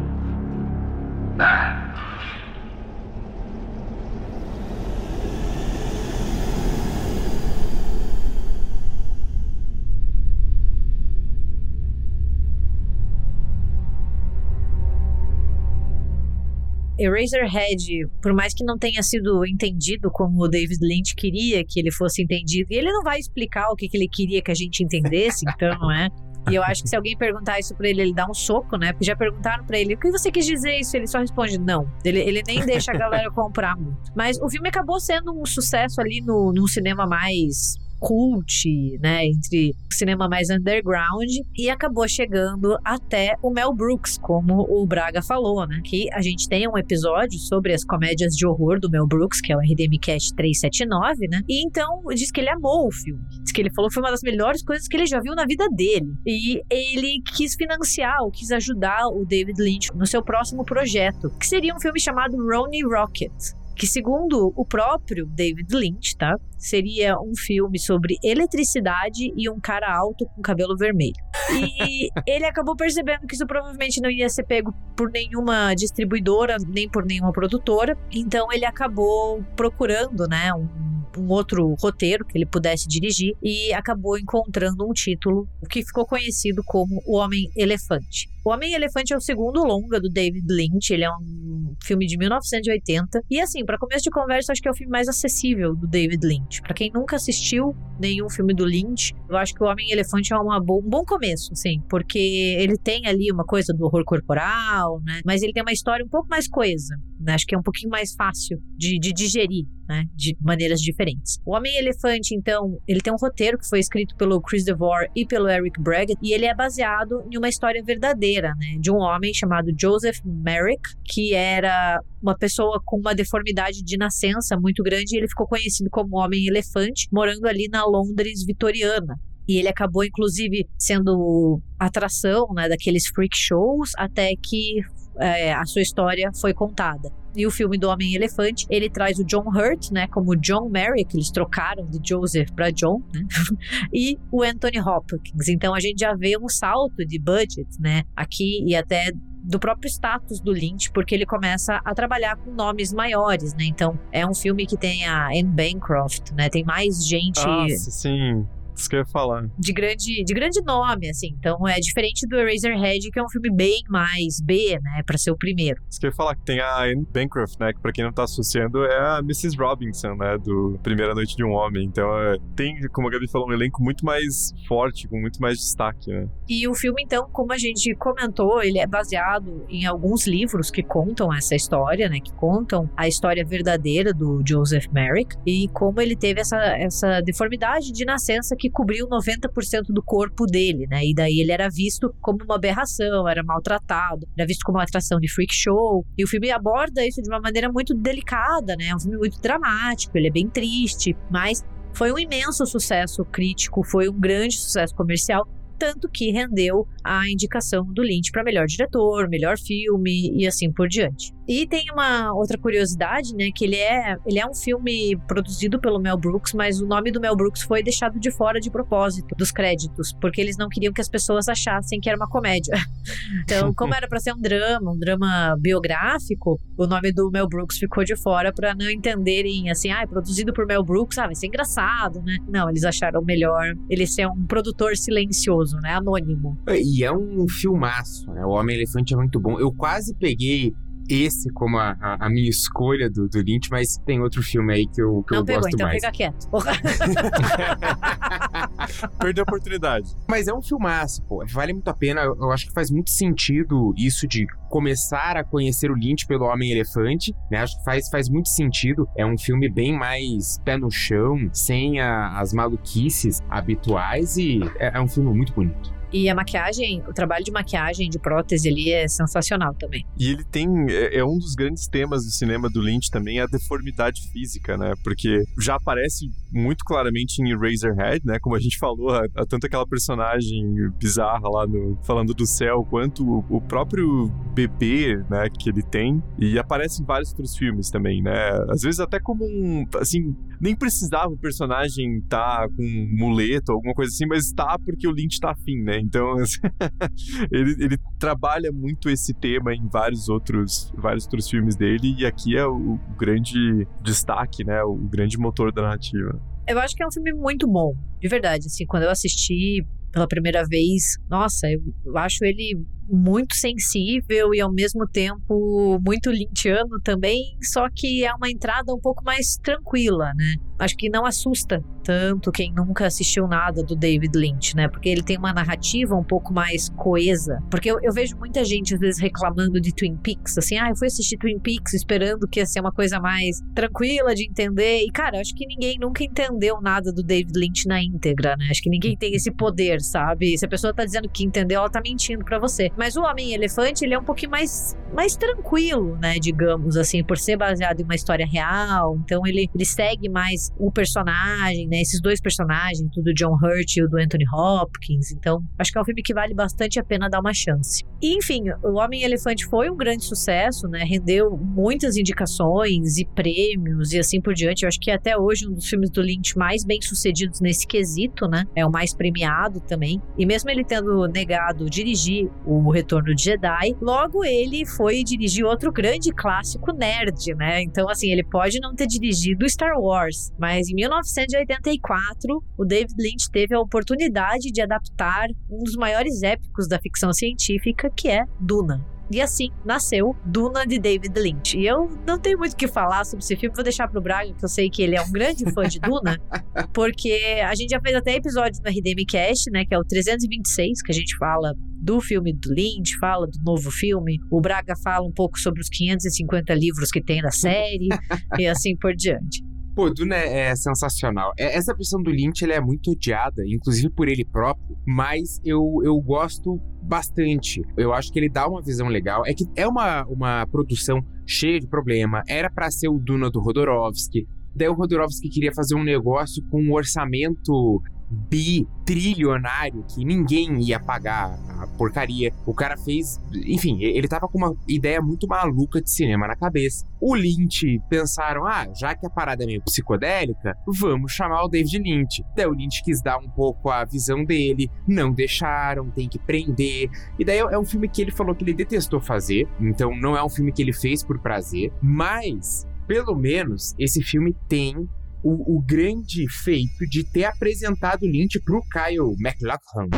[16.99, 21.93] Eraserhead, por mais que não tenha sido entendido como o David Lynch queria que ele
[21.93, 24.83] fosse entendido, e ele não vai explicar o que, que ele queria que a gente
[24.83, 26.09] entendesse, então, não é?
[26.51, 28.93] E eu acho que se alguém perguntar isso pra ele, ele dá um soco, né?
[28.93, 30.97] Porque já perguntaram pra ele, o que você quis dizer isso?
[30.97, 31.87] Ele só responde, não.
[32.05, 34.11] Ele, ele nem deixa a galera comprar muito.
[34.17, 39.75] Mas o filme acabou sendo um sucesso ali no, num cinema mais cult, né, entre
[39.93, 45.81] cinema mais underground e acabou chegando até o Mel Brooks, como o Braga falou, né,
[45.85, 49.53] que a gente tem um episódio sobre as comédias de horror do Mel Brooks, que
[49.53, 53.53] é o RDM Cast 379, né, e então diz que ele amou o filme, diz
[53.53, 55.67] que ele falou que foi uma das melhores coisas que ele já viu na vida
[55.71, 61.31] dele, e ele quis financiar, ou quis ajudar o David Lynch no seu próximo projeto,
[61.39, 63.33] que seria um filme chamado Ronnie Rocket,
[63.77, 66.35] que segundo o próprio David Lynch, tá?
[66.59, 71.15] Seria um filme sobre eletricidade e um cara alto com cabelo vermelho.
[71.53, 76.89] E ele acabou percebendo que isso provavelmente não ia ser pego por nenhuma distribuidora, nem
[76.89, 77.97] por nenhuma produtora.
[78.13, 80.69] Então ele acabou procurando, né, um,
[81.17, 86.63] um outro roteiro que ele pudesse dirigir e acabou encontrando um título que ficou conhecido
[86.65, 88.29] como O Homem Elefante.
[88.45, 92.17] O Homem Elefante é o segundo longa do David Lynch, ele é um filme de
[92.17, 93.23] 1980.
[93.31, 96.27] E assim, para começo de conversa, acho que é o filme mais acessível do David
[96.27, 96.48] Lynch.
[96.63, 100.37] Para quem nunca assistiu nenhum filme do Lynch, eu acho que O Homem Elefante é
[100.37, 105.01] uma bo um bom começo, sim, porque ele tem ali uma coisa do horror corporal,
[105.05, 105.21] né?
[105.25, 107.35] Mas ele tem uma história um pouco mais coesa, né?
[107.35, 109.67] Acho que é um pouquinho mais fácil de, de digerir.
[109.89, 111.39] Né, de maneiras diferentes.
[111.47, 115.49] O Homem-Elefante, então, ele tem um roteiro que foi escrito pelo Chris DeVore e pelo
[115.49, 119.73] Eric Braggett, e ele é baseado em uma história verdadeira, né, de um homem chamado
[119.81, 125.29] Joseph Merrick, que era uma pessoa com uma deformidade de nascença muito grande, e ele
[125.29, 129.19] ficou conhecido como Homem-Elefante, morando ali na Londres vitoriana.
[129.49, 134.83] E ele acabou, inclusive, sendo atração né, daqueles freak shows até que
[135.19, 137.11] é, a sua história foi contada.
[137.37, 141.31] E o filme do Homem-Elefante, ele traz o John Hurt, né, como John Merrick, eles
[141.31, 143.23] trocaram de Joseph para John, né,
[143.93, 145.49] e o Anthony Hopkins.
[145.49, 149.13] Então a gente já vê um salto de budget, né, aqui e até
[149.49, 153.65] do próprio status do Lynch, porque ele começa a trabalhar com nomes maiores, né?
[153.65, 156.51] Então é um filme que tem a Anne Bancroft, né?
[156.51, 158.47] Tem mais gente Nossa, sim.
[158.79, 159.49] Isso que eu ia falar.
[159.59, 161.35] de grande, de grande nome, assim.
[161.39, 165.31] Então é diferente do Eraserhead, que é um filme bem mais B, né, Pra ser
[165.31, 165.83] o primeiro.
[165.91, 167.73] Isso que eu ia falar, que tem a Anne Bancroft, né?
[167.73, 169.57] Que pra quem não tá associando é a Mrs.
[169.57, 170.39] Robinson, né?
[170.39, 171.85] Do Primeira Noite de um Homem.
[171.85, 175.59] Então é, tem, como a Gabi falou, um elenco muito mais forte, com muito mais
[175.59, 176.29] destaque, né?
[176.49, 180.83] E o filme, então, como a gente comentou, ele é baseado em alguns livros que
[180.83, 182.21] contam essa história, né?
[182.21, 187.93] Que contam a história verdadeira do Joseph Merrick e como ele teve essa, essa deformidade
[187.93, 191.05] de nascença que cobriu 90% do corpo dele, né?
[191.05, 195.19] E daí ele era visto como uma aberração, era maltratado, era visto como uma atração
[195.19, 196.05] de freak show.
[196.17, 198.87] E o filme aborda isso de uma maneira muito delicada, né?
[198.89, 203.83] É um filme muito dramático, ele é bem triste, mas foi um imenso sucesso crítico,
[203.83, 205.47] foi um grande sucesso comercial,
[205.79, 210.89] tanto que rendeu a indicação do Lynch para melhor diretor, melhor filme e assim por
[210.89, 211.33] diante.
[211.49, 215.99] E tem uma outra curiosidade, né, que ele é, ele é um filme produzido pelo
[215.99, 219.51] Mel Brooks, mas o nome do Mel Brooks foi deixado de fora de propósito dos
[219.51, 222.75] créditos, porque eles não queriam que as pessoas achassem que era uma comédia.
[223.45, 227.79] Então, como era para ser um drama, um drama biográfico, o nome do Mel Brooks
[227.79, 231.35] ficou de fora para não entenderem assim, ah, é produzido por Mel Brooks, ah, vai
[231.35, 232.37] ser engraçado, né?
[232.49, 236.59] Não, eles acharam melhor ele ser um produtor silencioso, né, anônimo.
[236.69, 238.45] E é um filmaço, né?
[238.45, 239.59] O Homem-Elefante é muito bom.
[239.59, 240.75] Eu quase peguei
[241.09, 244.87] esse como a, a- a minha escolha do, do Lynch, mas tem outro filme aí
[244.87, 246.01] que eu, que não eu pegou, gosto então mais.
[246.01, 246.49] fica quieto.
[249.19, 250.09] Perdeu a oportunidade.
[250.29, 251.45] Mas é um filmaço, pô.
[251.51, 252.23] Vale muito a pena.
[252.23, 256.45] Eu eu acho que faz muito sentido isso de começar a conhecer o Lynch pelo
[256.47, 257.59] Homem-Elefante, né?
[257.59, 259.09] Acho que faz, faz muito sentido.
[259.17, 264.97] É um filme bem mais pé no chão, sem a- as maluquices habituais e é,
[264.97, 265.93] é um filme muito bonito.
[266.13, 270.05] E a maquiagem, o trabalho de maquiagem, de prótese ali é sensacional também.
[270.19, 270.67] E ele tem.
[270.89, 274.77] É, é um dos grandes temas do cinema do Lynch também, é a deformidade física,
[274.77, 274.95] né?
[275.05, 278.39] Porque já aparece muito claramente em Eraserhead, né?
[278.41, 280.65] Como a gente falou, a, a- tanto aquela personagem
[280.99, 285.49] bizarra lá no Falando do Céu, quanto o, o próprio bebê, né?
[285.51, 286.23] Que ele tem.
[286.39, 288.33] E aparece em vários outros filmes também, né?
[288.71, 289.87] Às vezes até como um.
[289.97, 295.07] Assim, nem precisava o personagem estar com um muleto, alguma coisa assim, mas tá porque
[295.07, 295.98] o Lynch tá afim, né?
[295.99, 296.59] Então, assim,
[297.53, 302.57] ele, ele trabalha muito esse tema em vários outros, vários outros filmes dele, e aqui
[302.57, 304.83] é o, o grande destaque, né?
[304.83, 306.41] O grande motor da narrativa.
[306.67, 308.67] Eu acho que é um filme muito bom, de verdade.
[308.67, 314.61] Assim, quando eu assisti pela primeira vez, nossa, eu, eu acho ele muito sensível e
[314.61, 320.33] ao mesmo tempo muito lynchiano também, só que é uma entrada um pouco mais tranquila,
[320.35, 320.57] né?
[320.79, 324.89] Acho que não assusta tanto quem nunca assistiu nada do David Lynch, né?
[324.89, 327.59] Porque ele tem uma narrativa um pouco mais coesa.
[327.71, 330.97] Porque eu, eu vejo muita gente às vezes reclamando de Twin Peaks, assim, ah, eu
[330.97, 335.03] fui assistir Twin Peaks esperando que ia ser uma coisa mais tranquila de entender.
[335.03, 338.69] E, cara, acho que ninguém nunca entendeu nada do David Lynch na íntegra, né?
[338.71, 340.57] Acho que ninguém tem esse poder, sabe?
[340.57, 342.91] Se a pessoa tá dizendo que entendeu, ela tá mentindo pra você.
[342.99, 346.35] Mas o Homem-Elefante, ele é um pouquinho mais, mais tranquilo, né?
[346.41, 349.17] Digamos assim, por ser baseado em uma história real.
[349.25, 352.01] Então ele, ele segue mais o personagem, né?
[352.01, 355.31] Esses dois personagens, do John Hurt e o do Anthony Hopkins.
[355.31, 358.05] Então, acho que é um filme que vale bastante a pena dar uma chance.
[358.21, 361.05] E, enfim, o Homem-Elefante foi um grande sucesso, né?
[361.05, 364.83] Rendeu muitas indicações e prêmios e assim por diante.
[364.83, 368.49] Eu acho que até hoje um dos filmes do Lynch mais bem sucedidos nesse quesito,
[368.49, 368.65] né?
[368.75, 370.21] É o mais premiado também.
[370.37, 375.93] E mesmo ele tendo negado dirigir o Retorno de Jedi, logo ele foi dirigir outro
[375.93, 377.83] grande clássico nerd, né?
[377.83, 383.51] Então, assim, ele pode não ter dirigido Star Wars, mas em 1984 o David Lynch
[383.51, 389.18] teve a oportunidade de adaptar um dos maiores épicos da ficção científica, que é Duna.
[389.31, 391.79] E assim nasceu Duna de David Lynch.
[391.79, 394.53] E eu não tenho muito o que falar sobre esse filme, vou deixar pro Braga,
[394.55, 396.39] que eu sei que ele é um grande fã de Duna,
[396.95, 401.03] porque a gente já fez até episódio no RDM Cast, né, que é o 326,
[401.03, 404.39] que a gente fala do filme do Lynch, fala do novo filme.
[404.51, 408.09] O Braga fala um pouco sobre os 550 livros que tem da série
[408.59, 409.63] e assim por diante.
[409.99, 411.53] Pô, Duna é, é sensacional.
[411.59, 415.83] É- essa versão do Lynch ela é muito odiada, inclusive por ele próprio, mas eu,
[416.05, 417.83] eu gosto bastante.
[417.97, 419.43] Eu acho que ele dá uma visão legal.
[419.45, 422.45] É que é uma, uma produção cheia de problema.
[422.47, 424.47] Era pra ser o Duna do Rodorovsky.
[424.73, 431.59] Daí o Rodorovsky queria fazer um negócio com um orçamento bi-trilionário que ninguém ia pagar
[431.81, 432.53] a porcaria.
[432.67, 433.41] O cara fez.
[433.67, 437.07] Enfim, ele tava com uma ideia muito maluca de cinema na cabeça.
[437.21, 441.99] O Lynch pensaram: ah, já que a parada é meio psicodélica, vamos chamar o David
[441.99, 442.45] Lynch.
[442.55, 447.11] Daí o Lynch quis dar um pouco a visão dele, não deixaram, tem que prender.
[447.39, 450.45] E daí é um filme que ele falou que ele detestou fazer, então não é
[450.45, 452.87] um filme que ele fez por prazer, mas.
[453.09, 455.09] Pelo menos esse filme tem
[455.43, 460.09] o, o grande feito de ter apresentado o Lynch pro Kyle MacLachlan.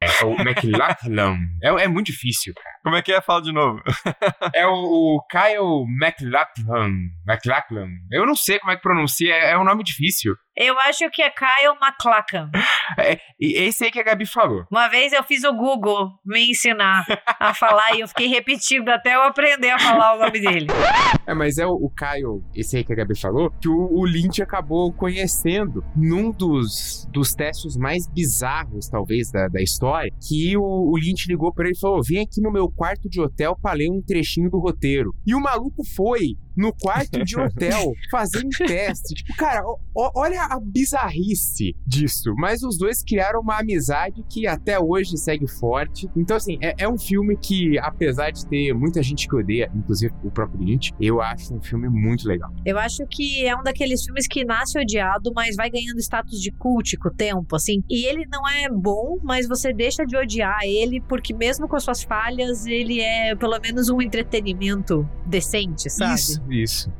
[0.00, 1.38] É, o MacLachlan.
[1.62, 2.76] É, é muito difícil, cara.
[2.82, 3.20] Como é que é?
[3.20, 3.82] Fala de novo.
[4.54, 6.92] É o, o Kyle MacLachlan.
[7.26, 7.88] MacLachlan.
[8.10, 10.34] Eu não sei como é que pronuncia, é, é um nome difícil.
[10.56, 12.50] Eu acho que é Kyle MacLachlan.
[12.98, 14.64] É, e esse aí que a Gabi falou.
[14.70, 17.04] Uma vez eu fiz o Google me ensinar
[17.38, 20.66] a falar e eu fiquei repetindo até eu aprender a falar o nome dele.
[21.26, 24.06] É, mas é o, o Kyle, esse aí que a Gabi falou, que o, o
[24.06, 30.62] Lynch acabou conhecendo num dos, dos testes mais bizarros, talvez, da, da história, que o,
[30.62, 33.74] o Lynch ligou pra ele e falou: vem aqui no meu quarto de hotel pra
[33.74, 35.12] ler um trechinho do roteiro.
[35.26, 39.14] E o maluco foi no quarto de hotel fazer um teste.
[39.14, 39.62] Tipo, cara,
[39.94, 42.34] ó- olha a bizarrice disso.
[42.36, 46.08] Mas os dois criaram uma amizade que até hoje segue forte.
[46.16, 50.12] Então, assim, é, é um filme que, apesar de ter muita gente que odeia, inclusive
[50.24, 52.50] o próprio Lynch, eu acho um filme muito legal.
[52.64, 56.50] Eu acho que é um daqueles filmes que nasce odiado, mas vai ganhando status de
[56.52, 57.82] cult com o tempo, assim.
[57.90, 61.84] E ele não é bom, mas você deixa de odiar ele, porque mesmo com as
[61.84, 66.14] suas falhas, ele é pelo menos um entretenimento decente, sabe?
[66.14, 66.92] Isso, isso.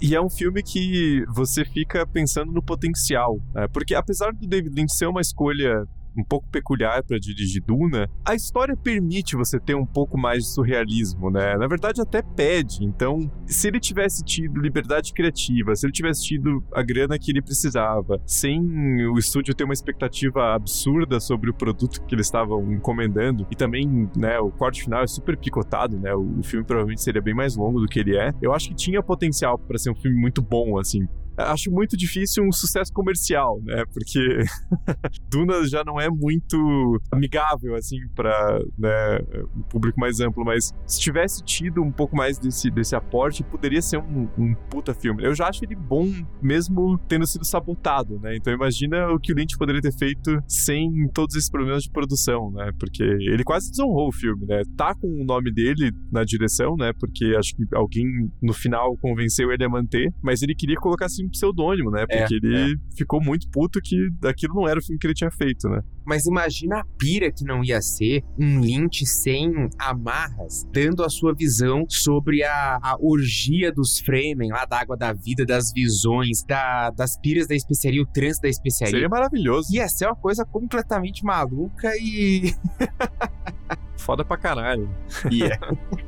[0.00, 3.38] E é um filme que você fica pensando no potencial.
[3.54, 3.66] né?
[3.68, 5.86] Porque apesar do David Lynch ser uma escolha
[6.16, 10.48] um pouco peculiar para dirigir Duna, a história permite você ter um pouco mais de
[10.50, 11.56] surrealismo, né?
[11.56, 12.84] Na verdade, até pede.
[12.84, 17.42] Então, se ele tivesse tido liberdade criativa, se ele tivesse tido a grana que ele
[17.42, 18.60] precisava, sem
[19.06, 24.08] o estúdio ter uma expectativa absurda sobre o produto que eles estavam encomendando, e também,
[24.16, 26.14] né, o corte final é super picotado, né?
[26.14, 28.32] O, filme provavelmente seria bem mais longo do que ele é.
[28.40, 31.06] Eu acho que tinha potencial para ser um filme muito bom, assim.
[31.36, 33.84] Acho muito difícil um sucesso comercial, né?
[33.92, 34.20] Porque
[35.30, 39.18] Duna já não é muito amigável, assim, para né,
[39.56, 43.82] um público mais amplo, mas se tivesse tido um pouco mais desse, desse aporte, poderia
[43.82, 45.24] ser um, um puta filme.
[45.24, 46.08] Eu já acho ele bom,
[46.40, 48.36] mesmo tendo sido sabotado, né?
[48.36, 52.50] Então imagina o que o Lynch poderia ter feito sem todos esses problemas de produção,
[52.52, 52.70] né?
[52.78, 54.62] Porque ele quase desonrou o filme, né?
[54.76, 56.92] Tá com o nome dele na direção, né?
[56.98, 58.04] Porque acho que alguém
[58.40, 62.04] no final convenceu ele a manter, mas ele queria colocar assim um pseudônimo, né?
[62.08, 65.30] É, Porque ele ficou muito puto que aquilo não era o filme que ele tinha
[65.30, 65.80] feito, né?
[66.06, 71.34] Mas imagina a pira que não ia ser um Lynch sem amarras, dando a sua
[71.34, 76.90] visão sobre a, a orgia dos Fremen, lá da água da vida, das visões, da-
[76.90, 78.92] das piras da especiaria, o trânsito da especiaria.
[78.94, 79.74] Seria maravilhoso.
[79.74, 82.52] Ia ser uma coisa completamente maluca e.
[84.04, 84.88] Foda pra caralho.
[85.32, 85.58] Ia.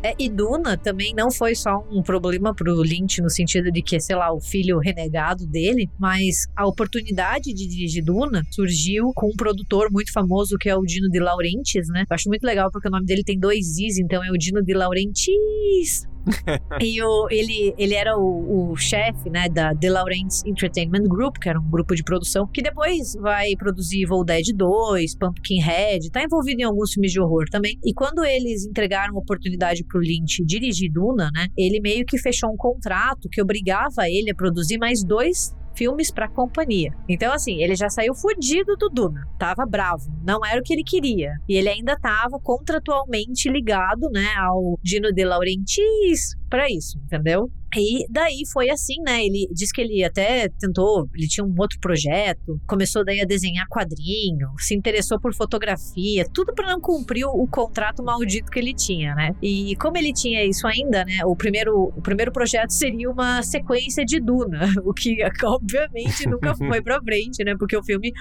[0.02, 3.98] É, e Duna também não foi só um problema pro Lynch no sentido de que,
[3.98, 9.37] sei lá, o filho renegado dele, mas a oportunidade de dirigir Duna surgiu com um
[9.37, 12.04] produtor muito famoso que é o Dino de Laurentiis, né?
[12.09, 14.62] Eu acho muito legal porque o nome dele tem dois Is, então é o Dino
[14.62, 16.06] de Laurentiis.
[16.81, 21.49] e o, ele, ele era o, o chefe, né, da De Laurentiis Entertainment Group, que
[21.49, 26.61] era um grupo de produção, que depois vai produzir Evil Dead 2, Pumpkinhead, tá envolvido
[26.61, 27.79] em alguns filmes de horror também.
[27.85, 32.51] E quando eles entregaram a oportunidade pro Lynch dirigir Duna, né, ele meio que fechou
[32.51, 36.93] um contrato que obrigava ele a produzir mais dois filmes pra companhia.
[37.09, 39.29] Então, assim, ele já saiu fudido do Duna.
[39.39, 40.11] Tava bravo.
[40.25, 41.33] Não era o que ele queria.
[41.49, 47.51] E ele ainda tava contratualmente ligado, né, ao Dino de Laurentiis pra isso, entendeu?
[47.77, 49.25] E daí foi assim, né?
[49.25, 53.67] Ele disse que ele até tentou, ele tinha um outro projeto, começou daí a desenhar
[53.69, 59.15] quadrinho, se interessou por fotografia, tudo pra não cumprir o, contrato maldito que ele tinha,
[59.15, 59.33] né?
[59.43, 61.25] E como ele tinha isso ainda, né?
[61.25, 66.83] O primeiro, o primeiro projeto seria uma sequência de Duna, o que obviamente nunca foi
[66.83, 67.55] pra frente, né?
[67.59, 68.12] Porque o filme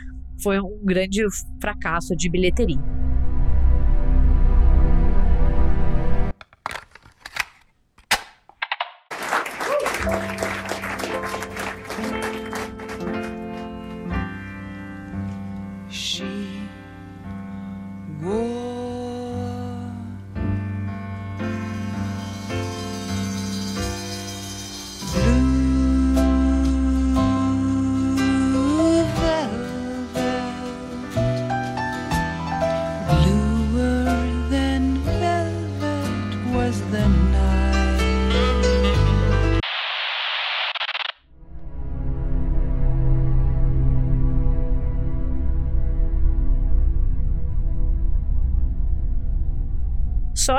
[0.41, 1.21] foi um grande
[1.61, 2.79] fracasso de bilheteria.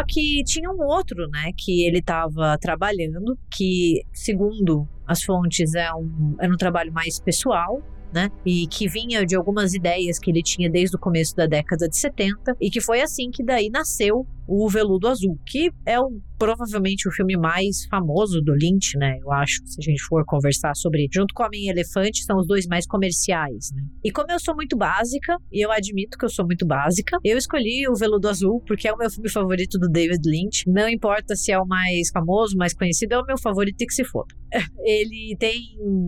[0.07, 6.37] Que tinha um outro, né, que ele estava trabalhando, que, segundo as fontes, é um,
[6.41, 7.83] era um trabalho mais pessoal,
[8.13, 11.89] né, e que vinha de algumas ideias que ele tinha desde o começo da década
[11.89, 16.21] de 70, e que foi assim que daí nasceu o Veludo Azul, que é o,
[16.39, 19.19] provavelmente o filme mais famoso do Lynch, né?
[19.21, 22.47] Eu acho, se a gente for conversar sobre, junto com Homem e Elefante, são os
[22.47, 23.83] dois mais comerciais, né?
[24.05, 27.37] E como eu sou muito básica, e eu admito que eu sou muito básica, eu
[27.37, 30.65] escolhi o Veludo Azul porque é o meu filme favorito do David Lynch.
[30.67, 33.95] Não importa se é o mais famoso, mais conhecido, é o meu favorito e que
[33.95, 34.35] se foda.
[34.85, 35.61] Ele tem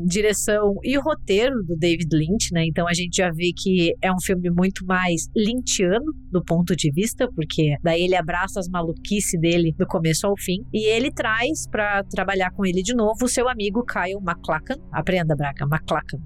[0.06, 2.64] direção e roteiro do David Lynch, né?
[2.66, 6.90] Então a gente já vê que é um filme muito mais lynchiano do ponto de
[6.92, 10.58] vista, porque daí ele abraça as maluquices dele do começo ao fim.
[10.72, 14.76] E ele traz pra trabalhar com ele de novo o seu amigo Kyle MacLachlan.
[14.92, 16.20] Aprenda, Braca, MacLachlan.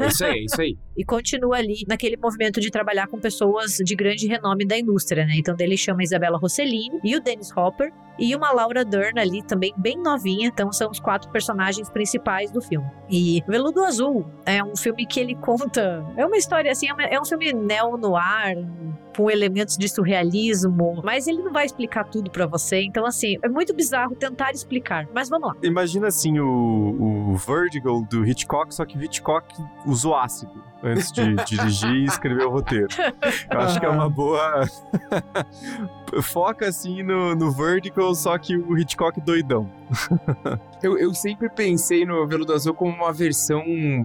[0.00, 0.78] É isso aí, é isso aí.
[0.96, 5.34] E continua ali naquele movimento de trabalhar com pessoas de grande renome da indústria, né?
[5.36, 9.42] Então dele chama a Isabella Rossellini e o Dennis Hopper e uma Laura Dern ali
[9.42, 10.48] também bem novinha.
[10.48, 12.86] Então são os quatro personagens principais do filme.
[13.10, 16.04] E Veludo Azul é um filme que ele conta.
[16.16, 18.66] É uma história assim, é é um filme neo-noir,
[19.16, 22.82] com elementos de surrealismo, mas ele não vai explicar tudo pra você.
[22.82, 25.06] Então, assim, é muito bizarro tentar explicar.
[25.14, 25.56] Mas vamos lá.
[25.62, 29.54] Imagina assim o, o Vertigo do Hitchcock, só que Hitchcock
[29.86, 32.88] usou ácido antes de dirigir e escrever o roteiro.
[33.50, 34.64] Eu acho que é uma boa.
[36.22, 39.70] Foca assim no, no Vertigo, só que o Hitchcock doidão.
[40.82, 43.62] Eu, eu sempre pensei no Veludo Azul como uma versão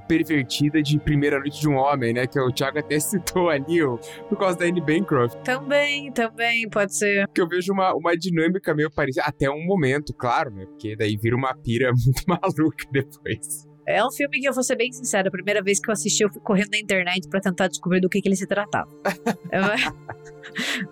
[0.07, 2.27] pervertida de Primeira Noite de um Homem, né?
[2.27, 3.97] Que o Thiago até citou ali, ó,
[4.29, 5.37] por causa da Anne Bancroft.
[5.43, 7.27] Também, também, pode ser.
[7.33, 10.67] Que eu vejo uma, uma dinâmica meio parecida, até um momento, claro, né?
[10.67, 13.65] Porque daí vira uma pira muito maluca depois.
[13.87, 16.21] É um filme que eu vou ser bem sincera, a primeira vez que eu assisti,
[16.21, 18.89] eu fui correndo na internet pra tentar descobrir do que, que ele se tratava.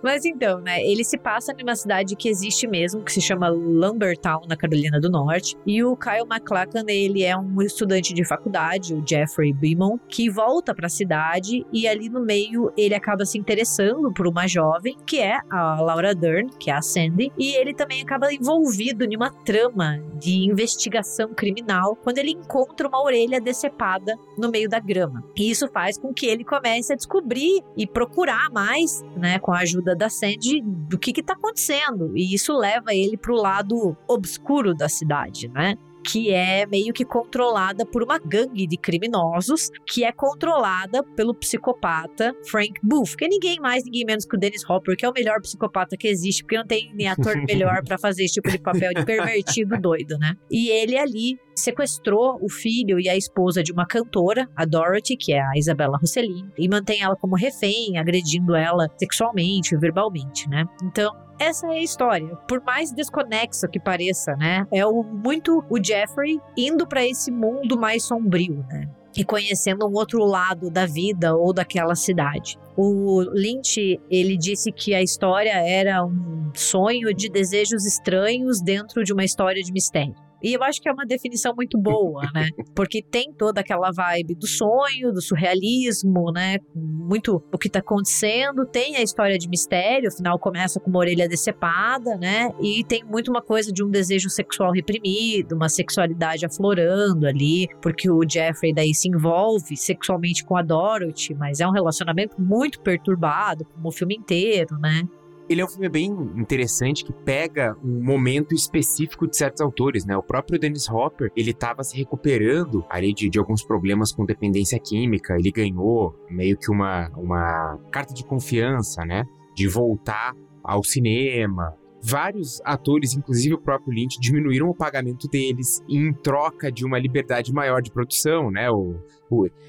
[0.02, 0.82] Mas então, né?
[0.84, 5.10] Ele se passa numa cidade que existe mesmo, que se chama Lumbertown, na Carolina do
[5.10, 5.56] Norte.
[5.66, 10.74] E o Kyle MacLachlan, ele é um estudante de faculdade, o Jeffrey Beamon, que volta
[10.74, 15.38] pra cidade e ali no meio ele acaba se interessando por uma jovem, que é
[15.50, 20.00] a Laura Dern, que é a Sandy, e ele também acaba envolvido em uma trama
[20.14, 25.24] de investigação criminal quando ele encontra uma orelha decepada no meio da grama.
[25.36, 29.60] E isso faz com que ele comece a descobrir e procurar mais, né, com a
[29.60, 32.10] ajuda da Sandy, do que está acontecendo.
[32.16, 35.76] E isso leva ele para o lado obscuro da cidade, né?
[36.08, 42.32] que é meio que controlada por uma gangue de criminosos, que é controlada pelo psicopata
[42.48, 45.12] Frank Booth, que é ninguém mais, ninguém menos que o Dennis Hopper, que é o
[45.12, 48.58] melhor psicopata que existe, porque não tem nem ator melhor pra fazer esse tipo de
[48.58, 50.34] papel de pervertido doido, né?
[50.48, 55.32] E ele ali sequestrou o filho e a esposa de uma cantora, a Dorothy, que
[55.32, 60.64] é a Isabella Rossellini, e mantém ela como refém, agredindo ela sexualmente, verbalmente, né?
[60.82, 62.34] Então, essa é a história.
[62.48, 64.66] Por mais desconexo que pareça, né?
[64.72, 68.88] É o, muito o Jeffrey indo pra esse mundo mais sombrio, né?
[69.16, 72.58] E conhecendo um outro lado da vida ou daquela cidade.
[72.76, 79.14] O Lynch, ele disse que a história era um sonho de desejos estranhos dentro de
[79.14, 80.25] uma história de mistério.
[80.42, 82.48] E eu acho que é uma definição muito boa, né?
[82.74, 86.58] Porque tem toda aquela vibe do sonho, do surrealismo, né?
[86.74, 88.66] Muito o que tá acontecendo.
[88.66, 92.50] Tem a história de mistério, afinal começa com uma orelha decepada, né?
[92.60, 98.10] E tem muito uma coisa de um desejo sexual reprimido, uma sexualidade aflorando ali, porque
[98.10, 103.64] o Jeffrey daí se envolve sexualmente com a Dorothy, mas é um relacionamento muito perturbado,
[103.64, 105.02] como o filme inteiro, né?
[105.48, 110.16] Ele é um filme bem interessante que pega um momento específico de certos autores, né?
[110.16, 114.78] O próprio Dennis Hopper, ele estava se recuperando ali de, de alguns problemas com dependência
[114.80, 115.36] química.
[115.38, 119.24] Ele ganhou meio que uma, uma carta de confiança, né?
[119.54, 120.34] De voltar
[120.64, 121.72] ao cinema.
[122.02, 127.52] Vários atores, inclusive o próprio Lynch, diminuíram o pagamento deles em troca de uma liberdade
[127.52, 128.68] maior de produção, né?
[128.70, 128.96] O,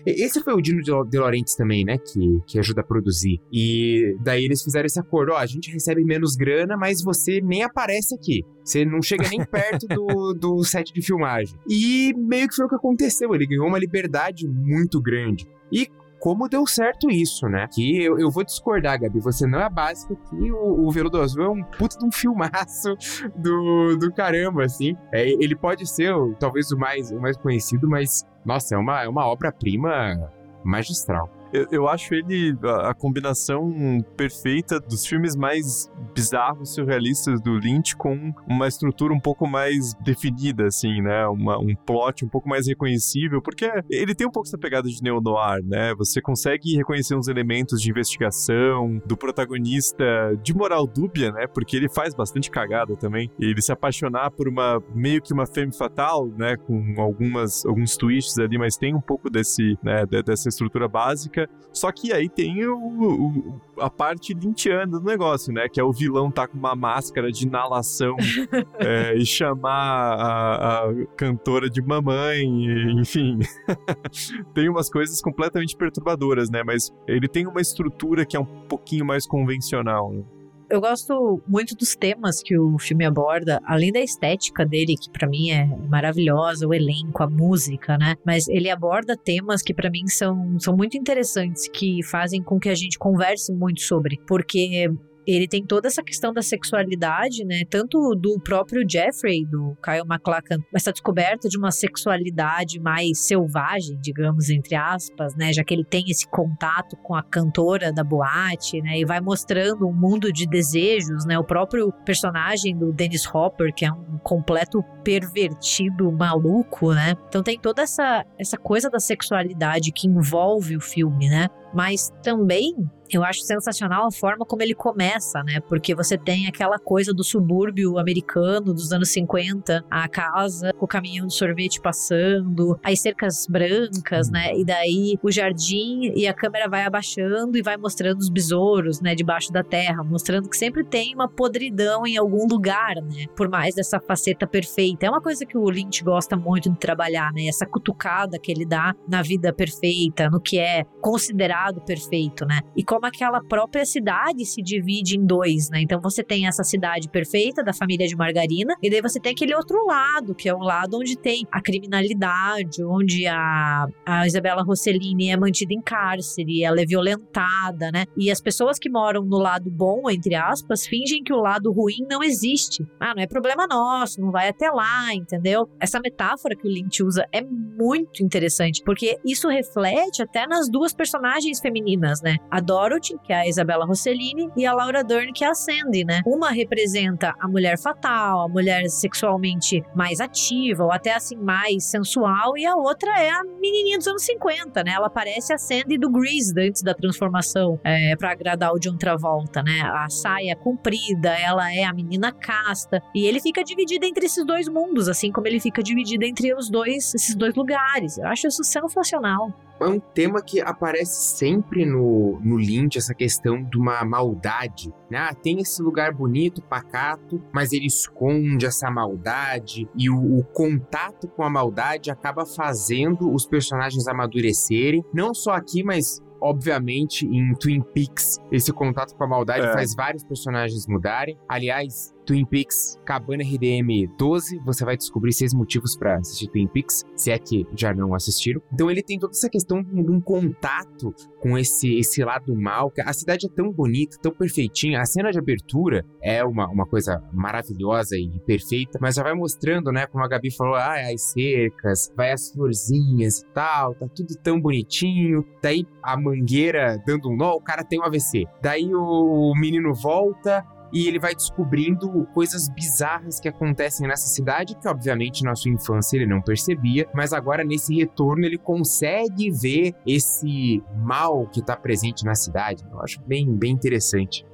[0.06, 1.98] esse foi o Dino de Laurentiis também, né?
[1.98, 3.40] Que, que ajuda a produzir.
[3.52, 7.64] E daí eles fizeram esse acordo: ó, a gente recebe menos grana, mas você nem
[7.64, 8.44] aparece aqui.
[8.64, 11.58] Você não chega nem perto do, do set de filmagem.
[11.70, 13.34] E meio que foi o que aconteceu.
[13.34, 15.48] Ele ganhou uma liberdade muito grande.
[15.72, 15.88] E
[16.20, 17.68] como deu certo isso, né?
[17.72, 19.20] Que eu, eu vou discordar, Gabi.
[19.20, 22.96] Você não é básica que o, o Veludo Azul é um puta de um filmaço
[23.36, 24.96] do, do caramba, assim.
[25.14, 29.10] É, ele pode ser talvez o mais, o mais conhecido, mas, nossa, é uma, é
[29.10, 30.32] uma obra-prima
[30.64, 31.30] magistral.
[31.54, 37.96] Eu, eu acho ele a, a combinação perfeita dos filmes mais bizarros, surrealistas do Lynch
[37.96, 41.26] com uma estrutura um pouco mais definida, assim, né?
[41.28, 45.02] Uma, um plot um pouco mais reconhecível, porque ele tem um pouco essa pegada de
[45.02, 45.94] neo-noir, né?
[45.96, 50.04] Você consegue reconhecer uns elementos de investigação, do protagonista
[50.44, 51.48] de moral dúbia, né?
[51.48, 53.30] Porque ele faz bastante cagada também.
[53.40, 56.56] Ele se apaixonar por uma, meio que uma femme fatal, né?
[56.58, 60.06] Com algumas, alguns twists ali, mas tem um pouco desse, né?
[60.06, 61.37] de- dessa estrutura básica
[61.74, 65.68] Só que aí tem o, o- a parte lintiana do negócio, né?
[65.70, 68.16] Que é o vilão tá com uma máscara de inalação
[68.80, 73.38] é, e chamar a, a cantora de mamãe, e, enfim.
[74.54, 76.64] tem umas coisas completamente perturbadoras, né?
[76.66, 80.12] Mas ele tem uma estrutura que é um pouquinho mais convencional.
[80.12, 80.24] Né?
[80.70, 85.26] Eu gosto muito dos temas que o filme aborda, além da estética dele, que pra
[85.26, 88.18] mim é maravilhosa, o elenco, a música, né?
[88.26, 92.68] Mas ele aborda temas que pra mim são, são muito interessantes, que fazem com que
[92.68, 94.92] a gente converse muito sobre, porque
[95.28, 97.64] ele tem toda essa questão da sexualidade, né?
[97.70, 104.50] Tanto do próprio Jeffrey, do Kyle MacLachlan, essa descoberta de uma sexualidade mais selvagem, digamos,
[104.50, 105.52] entre aspas, né?
[105.52, 109.00] Já que ele tem esse contato com a cantora da boate, né?
[109.00, 111.38] E vai mostrando um mundo de desejos, né?
[111.38, 117.16] O próprio personagem do Dennis Hopper, que é um completo pervertido maluco, né?
[117.28, 121.48] Então tem toda essa, essa coisa da sexualidade que envolve o filme, né?
[121.74, 122.74] Mas também
[123.12, 125.60] eu acho sensacional a forma como ele começa, né?
[125.68, 130.88] Porque você tem aquela coisa do subúrbio americano dos anos 50, a casa com o
[130.88, 134.56] caminhão de sorvete passando, as cercas brancas, né?
[134.56, 139.16] E daí o jardim e a câmera vai abaixando e vai mostrando os besouros, né?
[139.16, 143.26] Debaixo da terra, mostrando que sempre tem uma podridão em algum lugar, né?
[143.36, 145.06] Por mais dessa faceta perfeita.
[145.06, 147.48] É uma coisa que o Lynch gosta muito de trabalhar, né?
[147.48, 152.62] Essa cutucada que ele dá na vida perfeita, no que é considerado perfeito, né?
[152.76, 155.82] E como aquela própria cidade se divide em dois, né?
[155.82, 159.54] Então você tem essa cidade perfeita da família de Margarina, e daí você tem aquele
[159.54, 165.30] outro lado, que é o lado onde tem a criminalidade, onde a, a Isabela Rossellini
[165.30, 168.06] é mantida em cárcere, ela é violentada, né?
[168.18, 172.04] E as pessoas que moram no lado bom, entre aspas, fingem que o lado ruim
[172.10, 172.84] não existe.
[173.00, 175.70] Ah, não é problema nosso, não vai até lá, entendeu?
[175.80, 180.96] Essa metáfora que o Lynch usa é muito interessante, porque isso reflete até nas duas
[180.96, 182.38] personagens femininas, né?
[182.50, 186.06] A Dorothy, que é a Isabela Rossellini, e a Laura Dern, que é a Sandy,
[186.06, 186.22] né?
[186.26, 192.58] Uma representa a mulher fatal, a mulher sexualmente mais ativa, ou até assim, mais sensual,
[192.58, 194.92] e a outra é a menininha dos anos 50, né?
[194.92, 199.62] Ela parece a Sandy do Grease, antes da transformação, é, para agradar o John Travolta,
[199.62, 199.82] né?
[199.82, 204.70] A saia comprida, ela é a menina casta, e ele fica dividido entre esses dois
[204.70, 208.18] mundos, assim como ele fica dividido entre os dois, esses dois lugares.
[208.18, 209.67] Eu acho isso sensacional.
[209.80, 214.94] É um tema que aparece sempre no, no Lynch, essa questão de uma maldade.
[215.10, 215.18] Né?
[215.18, 221.28] Ah, tem esse lugar bonito, pacato, mas ele esconde essa maldade e o, o contato
[221.28, 225.04] com a maldade acaba fazendo os personagens amadurecerem.
[225.14, 229.74] Não só aqui, mas obviamente em Twin Peaks esse contato com a maldade É.
[229.74, 231.38] faz vários personagens mudarem.
[231.48, 237.06] Aliás, Twin Peaks Cabana RDM 12, você vai descobrir seis motivos pra assistir Twin Peaks,
[237.16, 238.62] se é que já não assistiram.
[238.72, 242.92] Então ele tem toda essa questão de um contato com esse, esse lado mal.
[243.06, 245.00] A cidade é tão bonita, tão perfeitinha.
[245.00, 249.90] A cena de abertura é uma, uma coisa maravilhosa e perfeita, mas já vai mostrando,
[249.90, 254.36] né, como a Gabi falou, ah, as cercas, vai as florzinhas e tal, tá tudo
[254.44, 255.46] tão bonitinho.
[255.62, 258.44] Daí a mangueira dando um nó, o cara tem um AVC.
[258.62, 264.88] Daí o menino volta, e ele vai descobrindo coisas bizarras que acontecem nessa cidade, que
[264.88, 270.84] obviamente na sua infância ele não percebia, mas agora nesse retorno ele consegue ver esse
[270.96, 272.84] mal que tá presente na cidade.
[272.92, 274.46] Eu acho bem, bem interessante.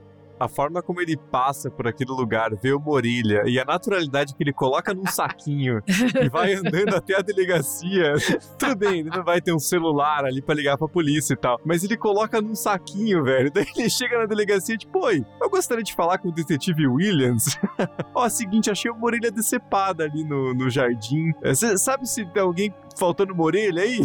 [0.43, 4.43] A forma como ele passa por aquele lugar, vê uma orelha e a naturalidade que
[4.43, 5.81] ele coloca num saquinho
[6.21, 8.15] e vai andando até a delegacia.
[8.59, 11.61] Tudo bem, ele não vai ter um celular ali pra ligar pra polícia e tal,
[11.63, 13.49] mas ele coloca num saquinho, velho.
[13.49, 17.57] Daí ele chega na delegacia, tipo, oi, eu gostaria de falar com o detetive Williams.
[18.13, 21.31] Ó, seguinte, achei uma orelha decepada ali no, no jardim.
[21.41, 24.01] Você sabe se tem alguém faltando uma orelha aí?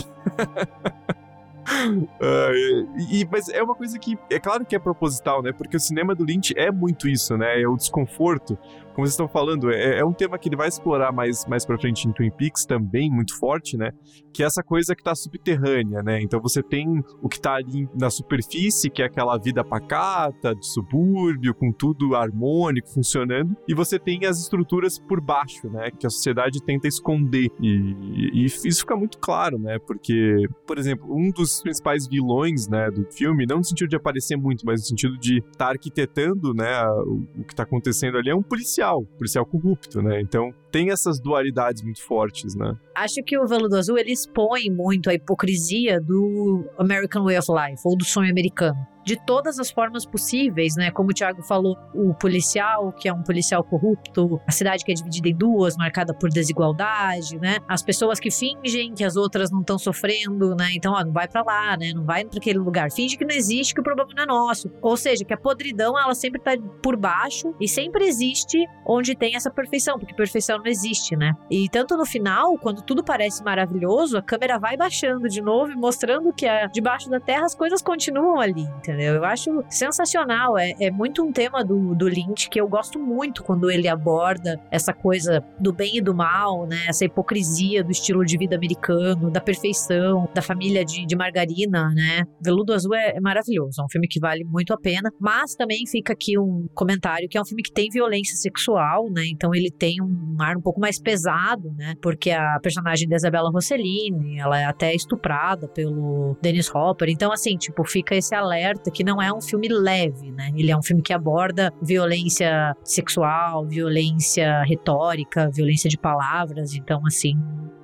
[2.20, 5.52] Ah, e, e- mas é uma coisa que é claro que é proposital, né?
[5.52, 7.60] Porque o cinema do Lynch é muito isso, né?
[7.62, 8.58] É o desconforto.
[8.98, 11.78] Como vocês estão falando, é, é um tema que ele vai explorar mais, mais pra
[11.78, 13.92] frente em Twin Peaks também, muito forte, né?
[14.34, 16.20] Que é essa coisa que tá subterrânea, né?
[16.20, 20.66] Então você tem o que tá ali na superfície, que é aquela vida pacata, de
[20.66, 25.92] subúrbio, com tudo harmônico, funcionando, e você tem as estruturas por baixo, né?
[25.96, 27.52] Que a sociedade tenta esconder.
[27.62, 29.78] E, e isso fica muito claro, né?
[29.78, 34.36] Porque, por exemplo, um dos principais vilões, né, do filme, não no sentido de aparecer
[34.36, 38.34] muito, mas no sentido de estar arquitetando, né, o, o que tá acontecendo ali, é
[38.34, 40.20] um policial, policial corrupto, né?
[40.20, 42.74] Então, tem essas dualidades muito fortes, né?
[42.94, 47.82] Acho que o Veludo Azul ele expõe muito a hipocrisia do American Way of Life,
[47.84, 48.78] ou do sonho americano.
[49.08, 50.90] De todas as formas possíveis, né?
[50.90, 54.94] Como o Thiago falou, o policial, que é um policial corrupto, a cidade que é
[54.94, 57.56] dividida em duas, marcada por desigualdade, né?
[57.66, 60.68] As pessoas que fingem que as outras não estão sofrendo, né?
[60.74, 61.90] Então, ó, não vai pra lá, né?
[61.94, 62.92] Não vai pra aquele lugar.
[62.92, 64.70] Finge que não existe, que o problema não é nosso.
[64.82, 66.50] Ou seja, que a podridão, ela sempre tá
[66.82, 71.32] por baixo e sempre existe onde tem essa perfeição, porque perfeição não existe, né?
[71.50, 75.76] E tanto no final, quando tudo parece maravilhoso, a câmera vai baixando de novo e
[75.76, 78.97] mostrando que é debaixo da terra as coisas continuam ali, entendeu?
[79.04, 80.58] Eu acho sensacional.
[80.58, 84.60] É, é muito um tema do, do Lynch que eu gosto muito quando ele aborda
[84.70, 86.86] essa coisa do bem e do mal, né?
[86.88, 92.22] Essa hipocrisia do estilo de vida americano, da perfeição, da família de, de margarina, né?
[92.42, 93.80] Veludo Azul é, é maravilhoso.
[93.80, 95.10] É um filme que vale muito a pena.
[95.20, 99.22] Mas também fica aqui um comentário que é um filme que tem violência sexual, né?
[99.26, 101.94] Então ele tem um ar um pouco mais pesado, né?
[102.02, 107.08] Porque a personagem da Isabella Rossellini, ela é até estuprada pelo Dennis Hopper.
[107.08, 110.50] Então, assim, tipo, fica esse alerta que não é um filme leve, né?
[110.56, 116.74] Ele é um filme que aborda violência sexual, violência retórica, violência de palavras.
[116.74, 117.34] Então, assim,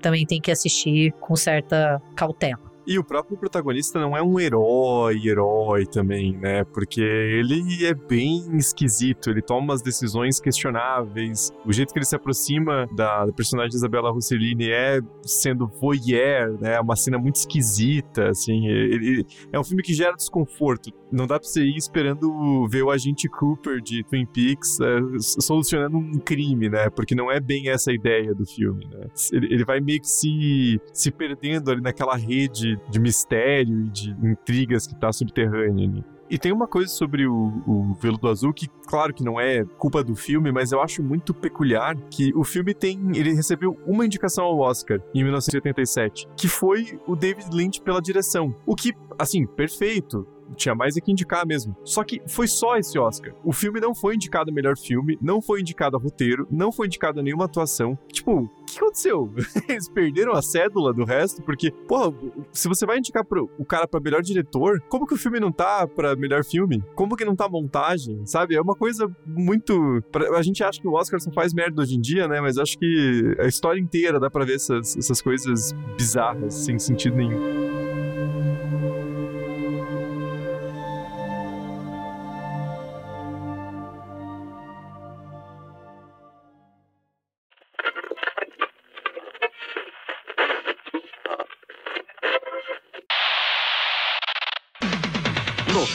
[0.01, 2.74] também tem que assistir com certa cautela.
[2.87, 6.64] E o próprio protagonista não é um herói, herói também, né?
[6.64, 11.51] Porque ele é bem esquisito, ele toma umas decisões questionáveis.
[11.64, 16.61] O jeito que ele se aproxima da, da personagem de Isabella Rossellini é sendo voyeur,
[16.61, 16.74] né?
[16.74, 18.66] É uma cena muito esquisita, assim.
[18.66, 20.91] Ele, é um filme que gera desconforto.
[21.11, 25.97] Não dá pra você ir esperando ver o agente Cooper de Twin Peaks é, solucionando
[25.97, 26.91] um crime, né?
[26.91, 29.07] Porque não é bem essa a ideia do filme, né?
[29.32, 34.11] Ele, ele vai meio que se, se perdendo ali naquela rede de mistério e de
[34.22, 36.05] intrigas que tá subterrânea ali.
[36.29, 40.03] E tem uma coisa sobre o, o Veludo Azul que, claro que não é culpa
[40.03, 42.99] do filme, mas eu acho muito peculiar que o filme tem.
[43.14, 48.55] Ele recebeu uma indicação ao Oscar em 1987, que foi o David Lynch pela direção.
[48.66, 50.27] O que, assim, perfeito
[50.57, 51.77] tinha mais é que indicar mesmo.
[51.85, 53.35] Só que foi só esse Oscar.
[53.45, 56.87] O filme não foi indicado a melhor filme, não foi indicado a roteiro, não foi
[56.87, 57.99] indicado a nenhuma atuação.
[58.13, 59.33] Tipo, o que aconteceu?
[59.69, 61.43] Eles perderam a cédula do resto?
[61.43, 62.13] Porque, porra,
[62.53, 65.53] se você vai indicar pro, o cara pra melhor diretor, como que o filme não
[65.53, 66.83] tá pra melhor filme?
[66.95, 68.25] Como que não tá montagem?
[68.27, 68.55] Sabe?
[68.55, 70.03] É uma coisa muito.
[70.11, 72.41] pra- a gente acha que o Oscar só faz merda hoje em dia, né?
[72.41, 77.17] Mas acho que a história inteira dá pra ver essas, essas coisas bizarras, sem sentido
[77.17, 77.74] nenhum.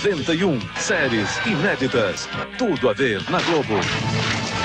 [0.09, 2.27] Noventa e um séries inéditas.
[2.57, 3.75] Tudo a ver na Globo.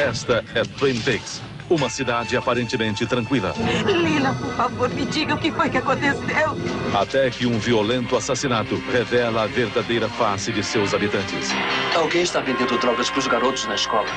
[0.01, 3.53] Esta é Twin Peaks, uma cidade aparentemente tranquila.
[3.85, 6.57] Lila, por favor, me diga o que foi que aconteceu.
[6.99, 11.51] Até que um violento assassinato revela a verdadeira face de seus habitantes.
[11.95, 14.09] Alguém está vendendo drogas para os garotos na escola.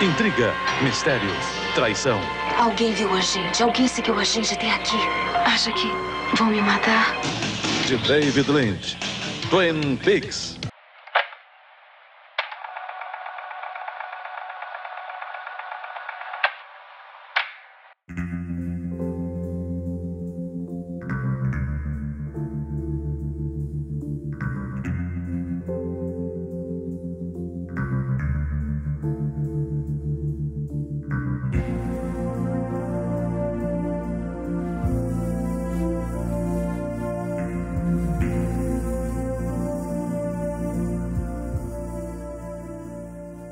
[0.00, 2.18] Intriga, mistérios, traição.
[2.58, 4.96] Alguém viu a gente, alguém seguiu a gente até aqui.
[5.44, 5.92] Acha que
[6.38, 7.14] vão me matar?
[7.86, 8.96] De David Lynch.
[9.50, 10.58] Twin Peaks.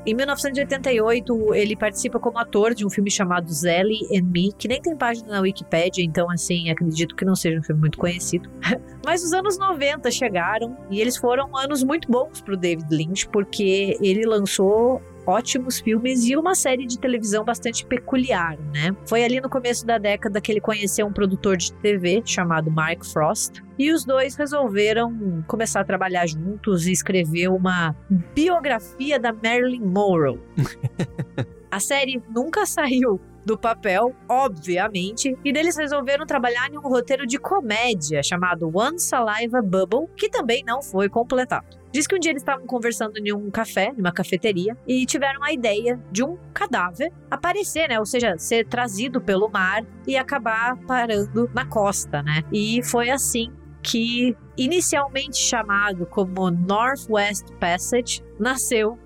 [0.09, 4.81] Em 1988, ele participa como ator de um filme chamado Zelly and Me, que nem
[4.81, 8.49] tem página na Wikipédia, então, assim, acredito que não seja um filme muito conhecido.
[9.05, 13.99] Mas os anos 90 chegaram e eles foram anos muito bons pro David Lynch, porque
[14.01, 14.99] ele lançou
[15.29, 18.95] ótimos filmes e uma série de televisão bastante peculiar, né?
[19.05, 23.05] Foi ali no começo da década que ele conheceu um produtor de TV chamado Mark
[23.05, 27.95] Frost, e os dois resolveram começar a trabalhar juntos e escrever uma
[28.35, 30.39] biografia da Marilyn Monroe.
[31.71, 37.39] a série nunca saiu do papel, obviamente, e deles resolveram trabalhar em um roteiro de
[37.39, 41.79] comédia chamado One Saliva Bubble, que também não foi completado.
[41.91, 45.51] Diz que um dia eles estavam conversando em um café, numa cafeteria, e tiveram a
[45.51, 47.97] ideia de um cadáver aparecer, né?
[47.97, 52.43] Ou seja, ser trazido pelo mar e acabar parando na costa, né?
[52.53, 58.99] E foi assim que, inicialmente chamado como Northwest Passage, nasceu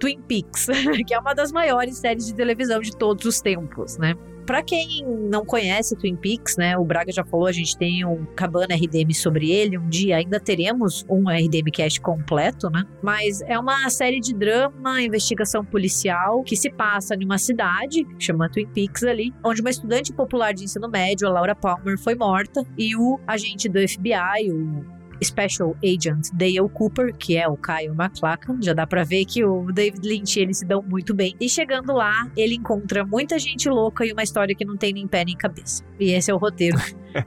[0.00, 0.66] Twin Peaks,
[1.06, 4.14] que é uma das maiores séries de televisão de todos os tempos, né?
[4.46, 8.24] Pra quem não conhece Twin Peaks, né, o Braga já falou, a gente tem um
[8.34, 12.82] Cabana RDM sobre ele, um dia ainda teremos um RDM Cast completo, né?
[13.00, 18.48] Mas é uma série de drama, investigação policial que se passa em uma cidade, chama
[18.48, 22.66] Twin Peaks ali, onde uma estudante popular de ensino médio, a Laura Palmer, foi morta
[22.76, 28.60] e o agente do FBI, o Special Agent Dale Cooper, que é o Kyle MacLachlan,
[28.62, 31.34] já dá pra ver que o David Lynch e eles se dão muito bem.
[31.40, 35.06] E chegando lá, ele encontra muita gente louca e uma história que não tem nem
[35.06, 35.84] pé nem cabeça.
[35.98, 36.78] E esse é o roteiro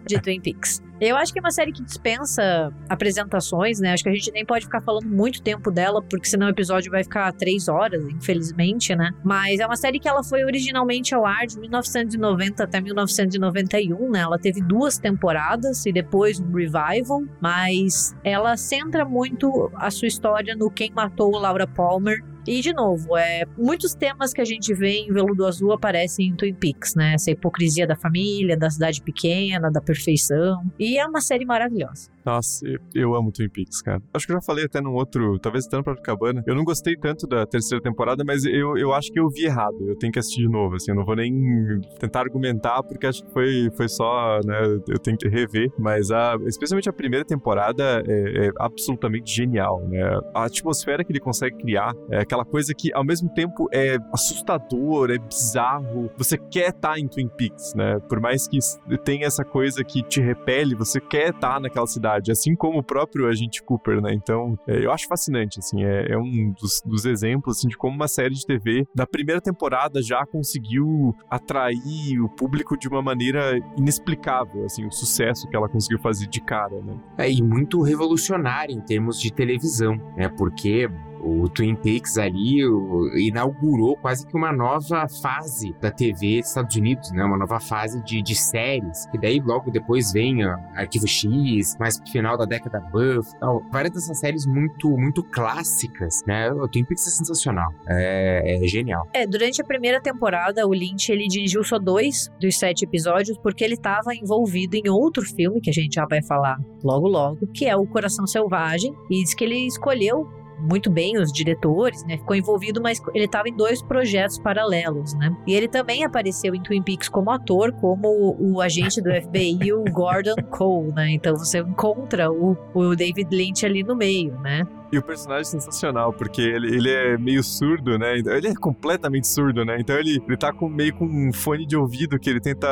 [0.06, 0.82] de Twin Peaks.
[1.02, 3.94] Eu acho que é uma série que dispensa apresentações, né?
[3.94, 6.92] Acho que a gente nem pode ficar falando muito tempo dela, porque senão o episódio
[6.92, 9.12] vai ficar três horas, infelizmente, né?
[9.24, 14.20] Mas é uma série que ela foi originalmente ao ar de 1990 até 1991, né?
[14.20, 20.56] Ela teve duas temporadas e depois um revival, mas ela centra muito a sua história
[20.56, 25.00] no quem matou Laura Palmer e, de novo, é, muitos temas que a gente vê
[25.00, 27.14] em Veludo Azul aparecem em Twin Peaks, né?
[27.14, 30.64] Essa hipocrisia da família, da cidade pequena, da perfeição.
[30.78, 32.13] E é uma série maravilhosa.
[32.26, 34.02] Nossa, eu, amo Twin Peaks, cara.
[34.14, 36.44] Acho que eu já falei até num outro, talvez até no próprio Cabana.
[36.48, 39.78] Eu não gostei tanto da terceira temporada, mas eu, eu acho que eu vi errado.
[39.82, 40.92] Eu tenho que assistir de novo, assim.
[40.92, 44.80] Eu não vou nem tentar argumentar, porque acho que foi, foi só, né?
[44.88, 45.72] Eu tenho que rever.
[45.78, 50.02] Mas a, especialmente a primeira temporada é, é absolutamente genial, né?
[50.34, 55.12] A atmosfera que ele consegue criar é aquela coisa que, ao mesmo tempo, é assustador,
[55.12, 56.10] é bizarro.
[56.18, 58.00] Você quer estar em Twin Peaks, né?
[58.08, 58.60] Por mais que
[59.04, 63.28] tenha essa coisa que te repele, você quer estar naquela cidade assim como o próprio
[63.28, 64.14] agente Cooper, né?
[64.14, 67.96] Então, é, eu acho fascinante, assim, é, é um dos, dos, exemplos assim, de como
[67.96, 73.58] uma série de TV da primeira temporada já conseguiu atrair o público de uma maneira
[73.78, 76.98] inexplicável, assim, o sucesso que ela conseguiu fazer de cara, né?
[77.18, 80.30] É, e muito revolucionário em termos de televisão, né?
[80.30, 80.90] Porque
[81.24, 86.76] o Twin Peaks ali o, inaugurou quase que uma nova fase da TV dos Estados
[86.76, 87.24] Unidos, né?
[87.24, 89.08] Uma nova fase de, de séries.
[89.14, 93.64] E daí logo depois vem ó, Arquivo X, mais pro final da década Buff, tal.
[93.72, 96.52] Várias dessas séries muito, muito clássicas, né?
[96.52, 97.72] O Twin Peaks é sensacional.
[97.88, 99.08] É, é genial.
[99.14, 103.64] É, durante a primeira temporada, o Lynch ele dirigiu só dois dos sete episódios porque
[103.64, 107.66] ele estava envolvido em outro filme que a gente já vai falar logo logo, que
[107.66, 108.94] é o Coração Selvagem.
[109.10, 112.18] E diz que ele escolheu muito bem os diretores, né?
[112.18, 115.36] Ficou envolvido, mas ele estava em dois projetos paralelos, né?
[115.48, 119.74] E ele também apareceu em Twin Peaks como ator, como o, o agente do FBI,
[119.74, 121.12] o Gordon Cole, né?
[121.12, 124.66] Então você encontra o, o David Lynch ali no meio, né?
[124.94, 128.20] E o personagem é sensacional, porque ele, ele é meio surdo, né?
[128.20, 129.78] Então, ele é completamente surdo, né?
[129.80, 132.68] Então ele, ele tá com, meio com um fone de ouvido que ele tenta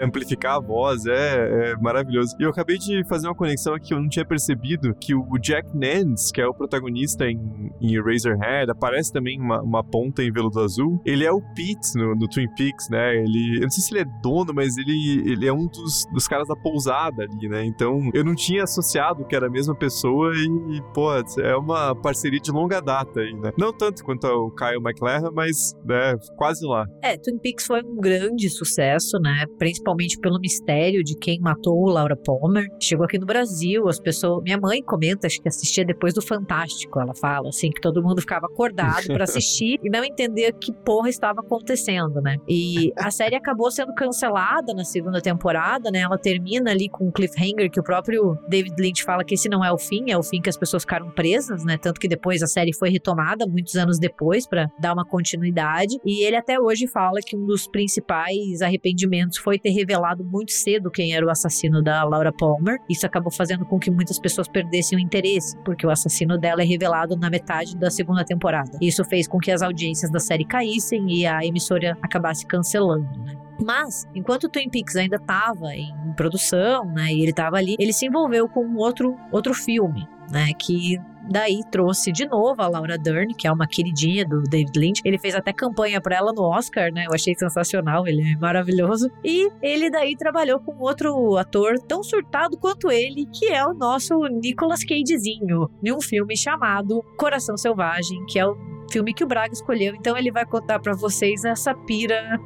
[0.00, 1.04] amplificar a voz.
[1.04, 2.34] É, é maravilhoso.
[2.40, 5.68] E eu acabei de fazer uma conexão aqui, eu não tinha percebido que o Jack
[5.76, 10.60] Nance, que é o protagonista em, em Eraserhead, aparece também uma, uma ponta em Veludo
[10.60, 11.00] Azul.
[11.04, 13.16] Ele é o Pete no, no, Twin Peaks, né?
[13.16, 16.28] Ele, eu não sei se ele é dono, mas ele, ele é um dos, dos
[16.28, 17.64] caras da pousada ali, né?
[17.64, 21.10] Então eu não tinha associado que era a mesma pessoa e, pô,
[21.40, 23.50] é uma parceria de longa data aí, né?
[23.58, 26.84] Não tanto quanto o Kyle MacLachlan, mas né, quase lá.
[27.02, 29.44] É, Twin Peaks foi um grande sucesso, né?
[29.58, 32.66] Principalmente pelo mistério de quem matou Laura Palmer.
[32.80, 34.42] Chegou aqui no Brasil, as pessoas.
[34.42, 36.67] Minha mãe comenta, acho que assistia depois do Fantástico.
[37.00, 41.08] Ela fala assim que todo mundo ficava acordado para assistir e não entender que porra
[41.08, 42.36] estava acontecendo, né?
[42.48, 46.00] E a série acabou sendo cancelada na segunda temporada, né?
[46.00, 49.64] Ela termina ali com um cliffhanger que o próprio David Lynch fala que esse não
[49.64, 51.76] é o fim, é o fim que as pessoas ficaram presas, né?
[51.76, 55.98] Tanto que depois a série foi retomada muitos anos depois para dar uma continuidade.
[56.04, 60.90] E ele até hoje fala que um dos principais arrependimentos foi ter revelado muito cedo
[60.90, 62.78] quem era o assassino da Laura Palmer.
[62.88, 66.64] Isso acabou fazendo com que muitas pessoas perdessem o interesse, porque o assassino dela é
[66.64, 68.70] revelado na metade da segunda temporada.
[68.80, 73.36] Isso fez com que as audiências da série caíssem e a emissora acabasse cancelando, né?
[73.60, 77.92] Mas, enquanto o Twin Peaks ainda estava em produção, né, e ele estava ali, ele
[77.92, 80.96] se envolveu com outro, outro filme, né, que
[81.30, 85.02] daí trouxe de novo a Laura Dern, que é uma queridinha do David Lynch.
[85.04, 87.06] Ele fez até campanha para ela no Oscar, né?
[87.06, 89.10] Eu achei sensacional, ele é maravilhoso.
[89.24, 94.18] E ele daí trabalhou com outro ator tão surtado quanto ele, que é o nosso
[94.28, 98.56] Nicolas Cagezinho, em um filme chamado Coração Selvagem, que é o
[98.90, 99.94] filme que o Braga escolheu.
[99.94, 102.38] Então ele vai contar para vocês essa pira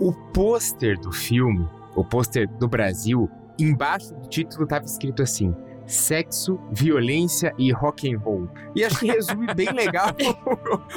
[0.00, 5.54] o pôster do filme, o pôster do Brasil, embaixo do título estava escrito assim:
[5.88, 8.48] sexo, violência e rock and roll.
[8.76, 10.14] E acho que resume bem legal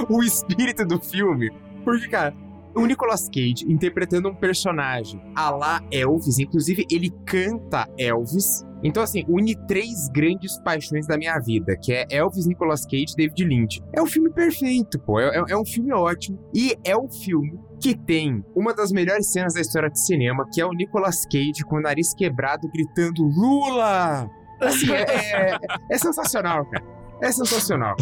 [0.09, 1.49] o, o espírito do filme.
[1.83, 2.33] Porque, cara,
[2.75, 8.65] O Nicolas Cage interpretando um personagem a lá Elvis, inclusive ele canta Elvis.
[8.83, 13.15] Então, assim, une três grandes paixões da minha vida, que é Elvis, Nicolas Cage e
[13.15, 13.81] David Lynch.
[13.93, 15.19] É um filme perfeito, pô.
[15.19, 16.39] É, é- é um filme ótimo.
[16.55, 20.61] E é um filme que tem uma das melhores cenas da história de cinema, que
[20.61, 24.29] é o Nicolas Cage com o nariz quebrado gritando Lula!
[24.61, 25.01] Assim, é,
[25.53, 25.57] é-
[25.91, 26.85] é sensacional, cara.
[27.21, 27.95] É sensacional.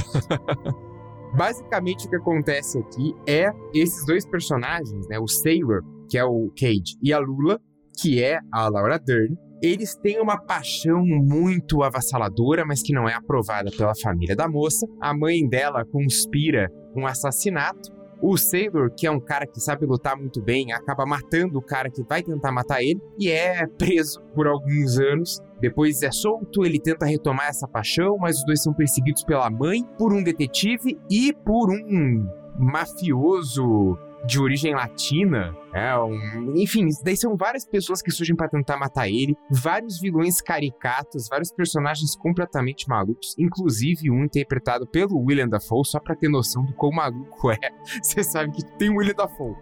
[1.36, 5.20] Basicamente, o que acontece aqui é esses dois personagens, né?
[5.20, 7.60] O Sailor, que é o Cage, e a Lula,
[8.02, 13.14] que é a Laura Dern, eles têm uma paixão muito avassaladora, mas que não é
[13.14, 14.88] aprovada pela família da moça.
[15.02, 17.92] A mãe dela conspira um assassinato.
[18.22, 21.90] O Sailor, que é um cara que sabe lutar muito bem, acaba matando o cara
[21.90, 25.40] que vai tentar matar ele e é preso por alguns anos.
[25.62, 29.84] Depois é solto, ele tenta retomar essa paixão, mas os dois são perseguidos pela mãe,
[29.98, 35.56] por um detetive e por um mafioso de origem latina.
[35.74, 36.54] É, um...
[36.56, 41.52] Enfim, daí são várias pessoas que surgem pra tentar matar ele, vários vilões caricatos, vários
[41.52, 46.92] personagens completamente malucos, inclusive um interpretado pelo William Dafoe, só pra ter noção do quão
[46.92, 47.58] maluco é.
[48.02, 49.56] Você sabe que tem William Dafoe.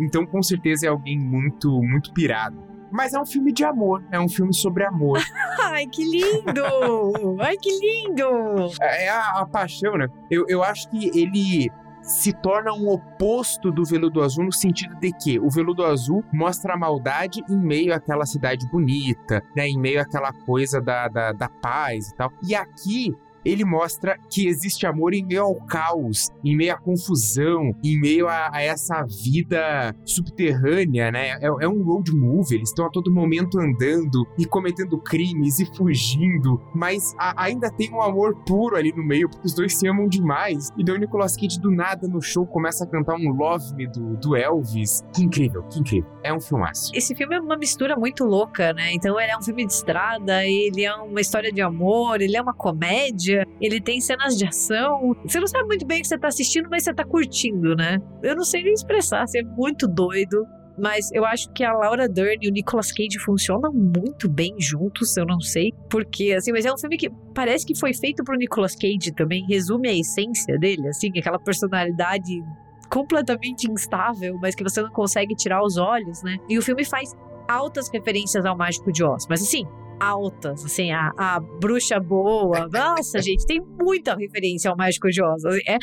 [0.00, 2.71] Então, com certeza é alguém muito, muito pirado.
[2.92, 5.18] Mas é um filme de amor, é um filme sobre amor.
[5.64, 7.40] Ai, que lindo!
[7.40, 8.70] Ai, que lindo!
[8.82, 10.08] É a, a paixão, né?
[10.30, 11.70] Eu, eu acho que ele
[12.02, 16.74] se torna um oposto do veludo azul no sentido de que o veludo azul mostra
[16.74, 19.68] a maldade em meio àquela cidade bonita, né?
[19.68, 22.30] Em meio àquela coisa da, da, da paz e tal.
[22.46, 23.14] E aqui
[23.44, 28.28] ele mostra que existe amor em meio ao caos, em meio à confusão, em meio
[28.28, 31.30] a, a essa vida subterrânea, né?
[31.40, 35.66] É, é um road movie, eles estão a todo momento andando e cometendo crimes e
[35.76, 39.86] fugindo, mas a- ainda tem um amor puro ali no meio, porque os dois se
[39.88, 40.68] amam demais.
[40.76, 43.86] E daí o Nicolas Cage do nada no show começa a cantar um Love Me
[43.86, 45.02] do, do Elvis.
[45.14, 46.10] Que incrível, que incrível.
[46.22, 46.90] É um filmaço.
[46.94, 48.92] Esse filme é uma mistura muito louca, né?
[48.92, 52.42] Então ele é um filme de estrada, ele é uma história de amor, ele é
[52.42, 55.14] uma comédia, ele tem cenas de ação.
[55.24, 57.98] Você não sabe muito bem o que você tá assistindo, mas você tá curtindo, né?
[58.22, 60.44] Eu não sei nem expressar, você é muito doido.
[60.78, 65.16] Mas eu acho que a Laura Dern e o Nicolas Cage funcionam muito bem juntos,
[65.16, 68.36] eu não sei porque, assim, mas é um filme que parece que foi feito pro
[68.36, 72.42] Nicolas Cage também, resume a essência dele, assim, aquela personalidade
[72.88, 76.36] completamente instável, mas que você não consegue tirar os olhos, né?
[76.48, 77.14] E o filme faz
[77.48, 79.64] altas referências ao Mágico de Oz, mas assim,
[80.02, 82.68] altas, assim, a, a bruxa boa.
[82.68, 85.44] Nossa, gente, tem muita referência ao Mágico de Oz.
[85.44, 85.78] Assim, É,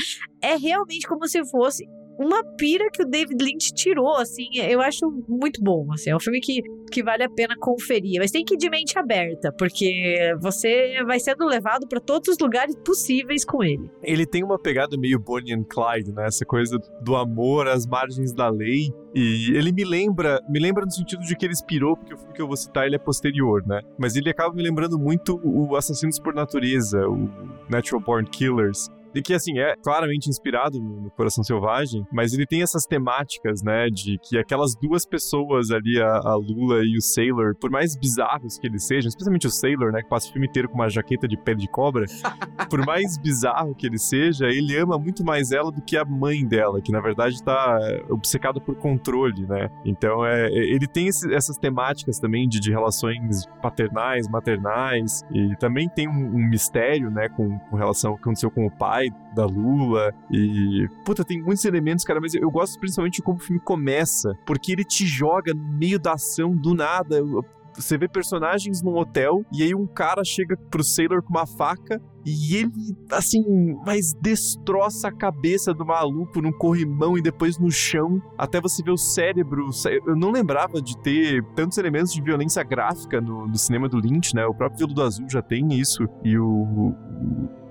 [0.53, 1.85] é realmente como se fosse
[2.19, 6.19] uma pira que o David Lynch tirou, assim, eu acho muito bom, assim, é um
[6.19, 6.61] filme que,
[6.91, 11.17] que vale a pena conferir, mas tem que ir de mente aberta, porque você vai
[11.19, 13.89] sendo levado para todos os lugares possíveis com ele.
[14.03, 16.25] Ele tem uma pegada meio Bonnie and Clyde, né?
[16.25, 18.93] Essa coisa do amor às margens da lei.
[19.15, 22.33] E ele me lembra, me lembra no sentido de que ele inspirou, porque o filme
[22.33, 23.81] que eu vou citar ele é posterior, né?
[23.97, 27.29] Mas ele acaba me lembrando muito o Assassinos por Natureza, o
[27.69, 28.89] Natural Born Killers.
[29.15, 33.87] E que, assim, é claramente inspirado no Coração Selvagem, mas ele tem essas temáticas, né,
[33.89, 38.57] de que aquelas duas pessoas ali, a, a Lula e o Sailor, por mais bizarros
[38.59, 41.27] que eles sejam, especialmente o Sailor, né, que passa o filme inteiro com uma jaqueta
[41.27, 42.05] de pele de cobra,
[42.69, 46.45] por mais bizarro que ele seja, ele ama muito mais ela do que a mãe
[46.45, 47.79] dela, que na verdade tá
[48.09, 49.69] obcecado por controle, né?
[49.85, 55.55] Então, é, é- ele tem esse- essas temáticas também de, de relações paternais, maternais, e
[55.57, 58.98] também tem um, um mistério, né, com, com relação ao que aconteceu com o pai
[59.35, 60.87] da Lula, e...
[61.05, 64.71] Puta, tem muitos elementos, cara, mas eu, gosto principalmente de como o filme começa, porque
[64.71, 67.21] ele te joga no meio da ação do nada,
[67.75, 72.01] você vê personagens num hotel e aí um cara chega pro Sailor com uma faca
[72.25, 72.71] e ele,
[73.11, 73.43] assim,
[73.85, 78.91] mas destroça a cabeça do maluco num corrimão e depois no chão, até você ver
[78.91, 79.69] o cérebro.
[80.05, 84.35] Eu não lembrava de ter tantos elementos de violência gráfica no, no cinema do Lynch,
[84.35, 84.45] né?
[84.45, 86.93] O próprio Veludo Azul já tem isso e o,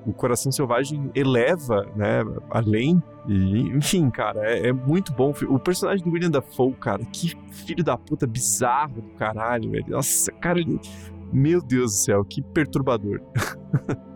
[0.08, 3.02] o, Coração Selvagem eleva, né, além.
[3.26, 5.32] E, enfim, cara, é, é muito bom.
[5.48, 9.90] O personagem do William Dafoe, cara, que filho da puta bizarro do caralho, velho.
[9.90, 10.80] Nossa, cara, ele...
[11.30, 13.20] Meu Deus do céu, que perturbador.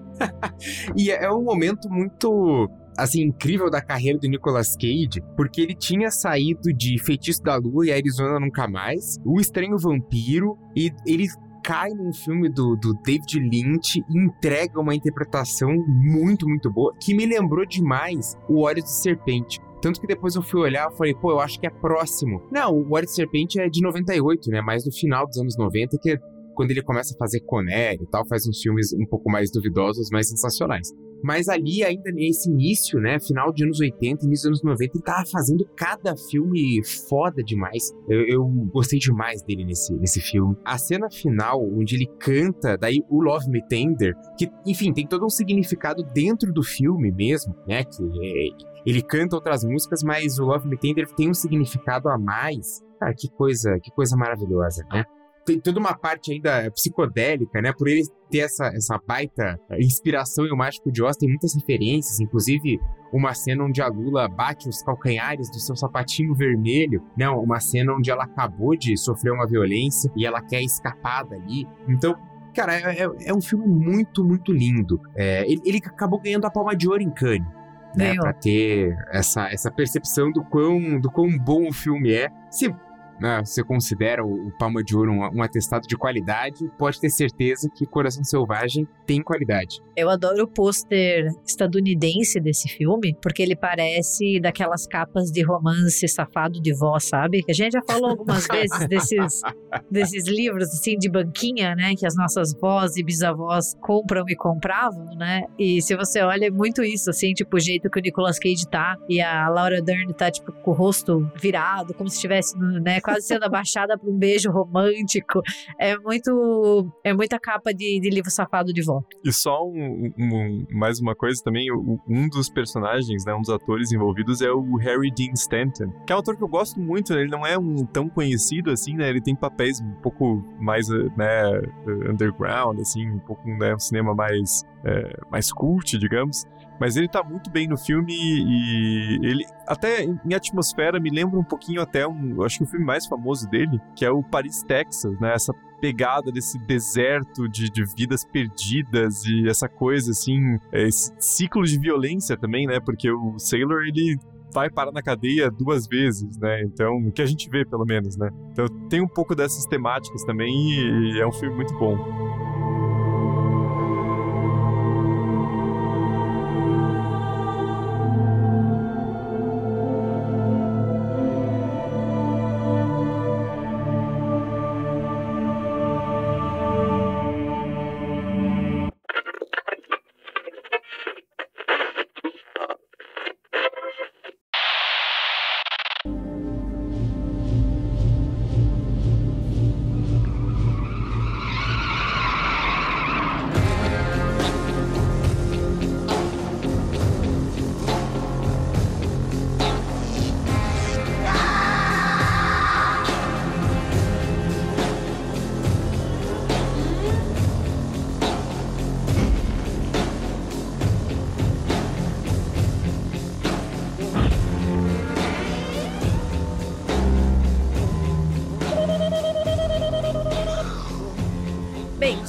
[0.96, 6.10] E é um momento muito assim incrível da carreira do Nicolas Cage, porque ele tinha
[6.10, 11.26] saído de Feitiço da Lua e Arizona Nunca Mais, O Estranho Vampiro, e ele
[11.62, 17.14] cai num filme do, do David Lynch e entrega uma interpretação muito, muito boa, que
[17.14, 19.60] me lembrou demais o Olhos de Serpente.
[19.80, 22.40] Tanto que depois eu fui olhar e falei, pô, eu acho que é próximo.
[22.52, 24.60] Não, o Olhos de Serpente é de 98, né?
[24.60, 26.18] Mais no final dos anos 90, que é
[26.54, 30.08] quando ele começa a fazer Conner e tal, faz uns filmes um pouco mais duvidosos,
[30.12, 30.88] mas sensacionais.
[31.22, 33.18] Mas ali, ainda nesse início, né?
[33.20, 37.92] Final de anos 80, início dos anos 90, ele tava fazendo cada filme foda demais.
[38.08, 40.56] Eu, eu gostei demais dele nesse, nesse filme.
[40.64, 45.24] A cena final, onde ele canta, daí o Love Me Tender, que, enfim, tem todo
[45.24, 47.84] um significado dentro do filme mesmo, né?
[47.84, 48.48] Que é,
[48.84, 52.82] ele canta outras músicas, mas o Love Me Tender tem um significado a mais.
[52.98, 55.04] Cara, que coisa, que coisa maravilhosa, né?
[55.44, 57.72] Tem toda uma parte ainda psicodélica, né?
[57.72, 62.20] Por ele ter essa, essa baita inspiração em O Mágico de Oz, tem muitas referências,
[62.20, 62.80] inclusive
[63.12, 67.28] uma cena onde a Lula bate os calcanhares do seu sapatinho vermelho, né?
[67.28, 71.66] Uma cena onde ela acabou de sofrer uma violência e ela quer escapar dali.
[71.88, 72.14] Então,
[72.54, 75.00] cara, é, é- é um filme muito, muito lindo.
[75.16, 77.46] É, ele, ele acabou ganhando a palma de ouro em Cannes.
[77.94, 82.30] Né, pra ter essa, essa percepção do quão, do quão bom o filme é.
[82.50, 82.74] Se
[83.22, 87.08] né, você considera o, o Palma de Ouro um, um atestado de qualidade, pode ter
[87.08, 89.80] certeza que Coração Selvagem tem qualidade.
[89.96, 96.60] Eu adoro o pôster estadunidense desse filme, porque ele parece daquelas capas de romance safado
[96.60, 97.42] de vó, sabe?
[97.44, 99.40] Que a gente já falou algumas vezes desses,
[99.88, 101.94] desses livros, assim, de banquinha, né?
[101.96, 105.42] Que as nossas vós e bisavós compram e compravam, né?
[105.56, 108.66] E se você olha, é muito isso, assim, tipo, o jeito que o Nicolas Cage
[108.66, 113.00] tá e a Laura Dern tá, tipo, com o rosto virado, como se estivesse, né?
[113.14, 115.40] Quase sendo abaixada pra um beijo romântico.
[115.78, 116.86] É muito...
[117.04, 119.02] É muita capa de, de livro safado de vó.
[119.24, 121.66] E só um- um- mais uma coisa também,
[122.08, 126.16] um dos personagens, né, um dos atores envolvidos é o Harry Dean Stanton, que é
[126.16, 129.08] um ator que eu gosto muito, né, ele não é um tão conhecido assim, né,
[129.08, 133.78] ele tem papéis um pouco mais, eh, né, eh, underground, assim, um pouco, né, um
[133.78, 136.44] cinema mais, eh, mais cult, digamos,
[136.80, 141.44] mas ele tá muito bem no filme e ele, até em atmosfera, me lembra um
[141.44, 145.18] pouquinho até um, acho que o filme mais famoso dele, que é o Paris, Texas,
[145.20, 145.52] né, essa
[145.82, 151.76] pegada desse deserto de, de vidas perdidas e essa coisa assim, é, esse ciclo de
[151.76, 152.78] violência também, né?
[152.78, 154.16] Porque o Sailor ele
[154.54, 156.62] vai parar na cadeia duas vezes, né?
[156.62, 158.30] Então, o que a gente vê pelo menos, né?
[158.52, 161.96] Então tem um pouco dessas temáticas também e é um filme muito bom.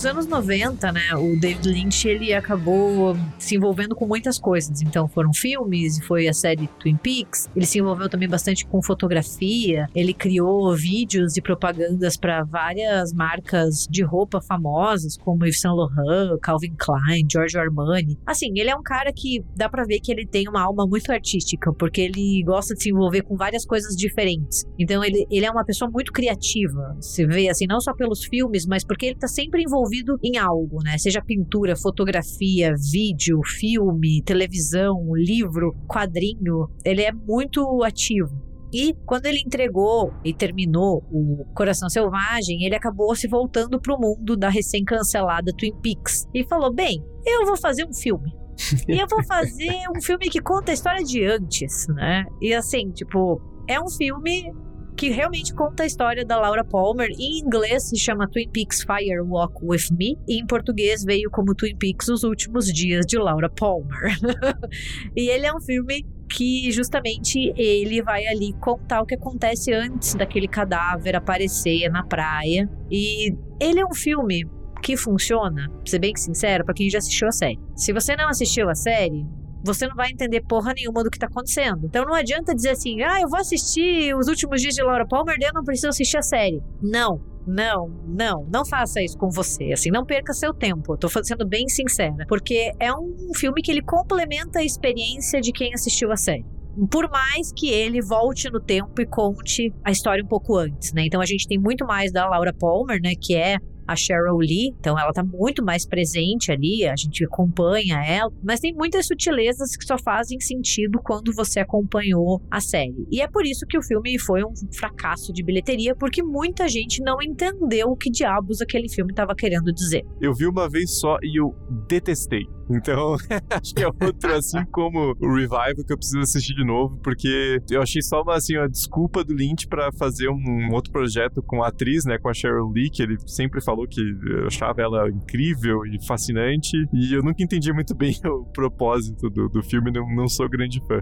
[0.03, 4.81] Nos anos 90, né, o David Lynch ele acabou se envolvendo com muitas coisas.
[4.81, 7.49] Então foram filmes, foi a série Twin Peaks.
[7.55, 9.87] Ele se envolveu também bastante com fotografia.
[9.95, 16.37] Ele criou vídeos e propagandas para várias marcas de roupa famosas, como Yves Saint Laurent,
[16.41, 18.19] Calvin Klein, Giorgio Armani.
[18.25, 21.13] Assim, ele é um cara que dá pra ver que ele tem uma alma muito
[21.13, 24.65] artística, porque ele gosta de se envolver com várias coisas diferentes.
[24.77, 26.97] Então ele, ele é uma pessoa muito criativa.
[26.99, 29.92] Se vê assim, não só pelos filmes, mas porque ele tá sempre envolvido
[30.23, 30.97] em algo, né?
[30.97, 36.67] Seja pintura, fotografia, vídeo, filme, televisão, livro, quadrinho.
[36.85, 38.53] Ele é muito ativo.
[38.73, 44.35] E quando ele entregou e terminou o Coração Selvagem, ele acabou se voltando pro mundo
[44.35, 48.31] da recém-cancelada Twin Peaks e falou: Bem, eu vou fazer um filme.
[48.89, 52.25] e eu vou fazer um filme que conta a história de antes, né?
[52.41, 54.51] E assim, tipo, é um filme
[54.95, 57.09] que realmente conta a história da Laura Palmer.
[57.17, 61.55] Em inglês se chama Twin Peaks Fire Walk With Me, e em português veio como
[61.55, 64.15] Twin Peaks Os Últimos Dias de Laura Palmer.
[65.15, 70.15] e ele é um filme que justamente ele vai ali contar o que acontece antes
[70.15, 72.69] daquele cadáver aparecer na praia.
[72.89, 74.45] E ele é um filme
[74.81, 77.59] que funciona, pra ser bem sincero, pra quem já assistiu a série.
[77.75, 79.25] Se você não assistiu a série,
[79.64, 81.86] você não vai entender porra nenhuma do que tá acontecendo.
[81.86, 85.38] Então não adianta dizer assim, ah, eu vou assistir os últimos dias de Laura Palmer,
[85.41, 86.61] eu não preciso assistir a série.
[86.82, 90.97] Não, não, não, não faça isso com você, assim, não perca seu tempo.
[90.97, 95.74] Tô sendo bem sincera, porque é um filme que ele complementa a experiência de quem
[95.74, 96.45] assistiu a série.
[96.89, 101.03] Por mais que ele volte no tempo e conte a história um pouco antes, né?
[101.05, 103.57] Então a gente tem muito mais da Laura Palmer, né, que é
[103.93, 108.59] a Cheryl Lee, então ela tá muito mais presente ali, a gente acompanha ela, mas
[108.59, 113.07] tem muitas sutilezas que só fazem sentido quando você acompanhou a série.
[113.11, 117.01] E é por isso que o filme foi um fracasso de bilheteria, porque muita gente
[117.01, 120.03] não entendeu o que diabos aquele filme estava querendo dizer.
[120.19, 121.55] Eu vi uma vez só e eu
[121.87, 122.43] detestei.
[122.70, 123.16] Então,
[123.49, 127.61] acho que é outro, assim como o Revival, que eu preciso assistir de novo, porque
[127.70, 131.64] eu achei só uma, assim, uma desculpa do Lynch pra fazer um outro projeto com
[131.64, 134.01] a atriz, né, com a Cheryl Lee, que ele sempre falou que
[134.45, 139.64] achava ela incrível e fascinante, e eu nunca entendi muito bem o propósito do, do
[139.64, 140.99] filme, não, não sou grande fã.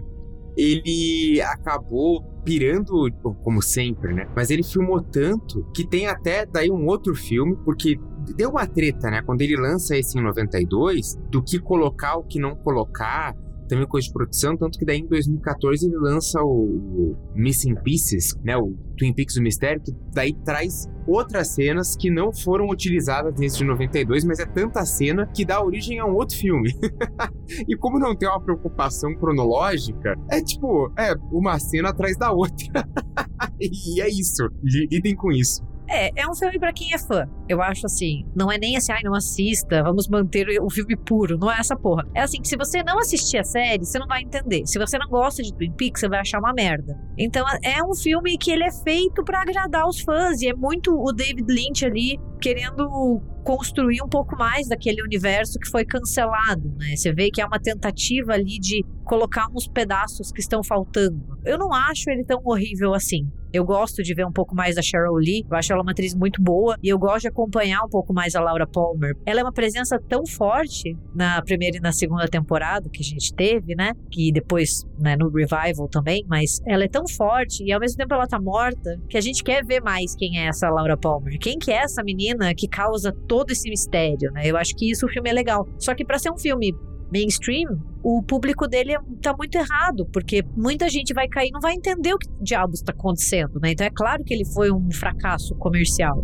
[0.54, 3.10] Ele acabou pirando,
[3.42, 4.28] como sempre, né?
[4.36, 7.98] Mas ele filmou tanto que tem até daí um outro filme, porque
[8.36, 9.22] deu uma treta, né?
[9.22, 13.34] Quando ele lança esse em 92, do que colocar, o que não colocar,
[13.72, 18.54] também coisa de produção, tanto que daí em 2014 ele lança o Missing Pieces, né?
[18.56, 23.58] O Twin Peaks do Mistério, que daí traz outras cenas que não foram utilizadas nesse
[23.58, 26.70] de 92, mas é tanta cena que dá origem a um outro filme.
[27.66, 32.86] e como não tem uma preocupação cronológica, é tipo, é uma cena atrás da outra.
[33.58, 34.48] e é isso.
[34.62, 35.62] Lidem com isso.
[35.88, 37.28] É, é um filme pra quem é fã.
[37.48, 41.38] Eu acho assim, não é nem assim, ai, não assista, vamos manter o filme puro.
[41.38, 42.06] Não é essa porra.
[42.14, 44.62] É assim, que se você não assistir a série, você não vai entender.
[44.66, 46.98] Se você não gosta de Twin Peaks, você vai achar uma merda.
[47.18, 50.92] Então é um filme que ele é feito pra agradar os fãs e é muito
[50.94, 56.96] o David Lynch ali querendo construir um pouco mais daquele universo que foi cancelado, né?
[56.96, 61.38] Você vê que é uma tentativa ali de colocar uns pedaços que estão faltando.
[61.44, 63.28] Eu não acho ele tão horrível assim.
[63.52, 66.14] Eu gosto de ver um pouco mais da Cheryl Lee, eu acho ela uma atriz
[66.14, 69.14] muito boa e eu gosto de acompanhar um pouco mais a Laura Palmer.
[69.26, 73.34] Ela é uma presença tão forte na primeira e na segunda temporada que a gente
[73.34, 73.92] teve, né?
[74.10, 78.14] Que depois, né, no revival também, mas ela é tão forte e ao mesmo tempo
[78.14, 81.38] ela tá morta que a gente quer ver mais quem é essa Laura Palmer.
[81.38, 84.42] Quem que é essa menina que causa todo esse mistério, né?
[84.46, 85.68] Eu acho que isso o filme é legal.
[85.78, 86.74] Só que para ser um filme
[87.12, 87.68] mainstream,
[88.02, 92.14] o público dele tá muito errado, porque muita gente vai cair e não vai entender
[92.14, 93.72] o que diabos está acontecendo, né?
[93.72, 96.16] Então é claro que ele foi um fracasso comercial.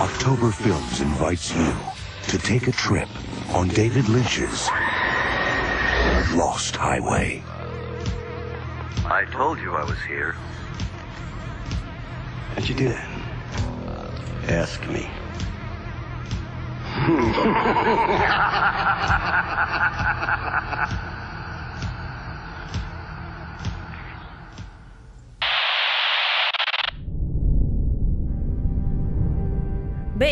[0.00, 1.74] October Films invites you
[2.28, 3.08] to take a trip
[3.54, 4.68] on David Lynch's
[6.34, 7.42] Lost Highway.
[9.10, 10.34] I told you I was here.
[12.54, 13.08] How'd you do that?
[14.48, 15.08] Ask me.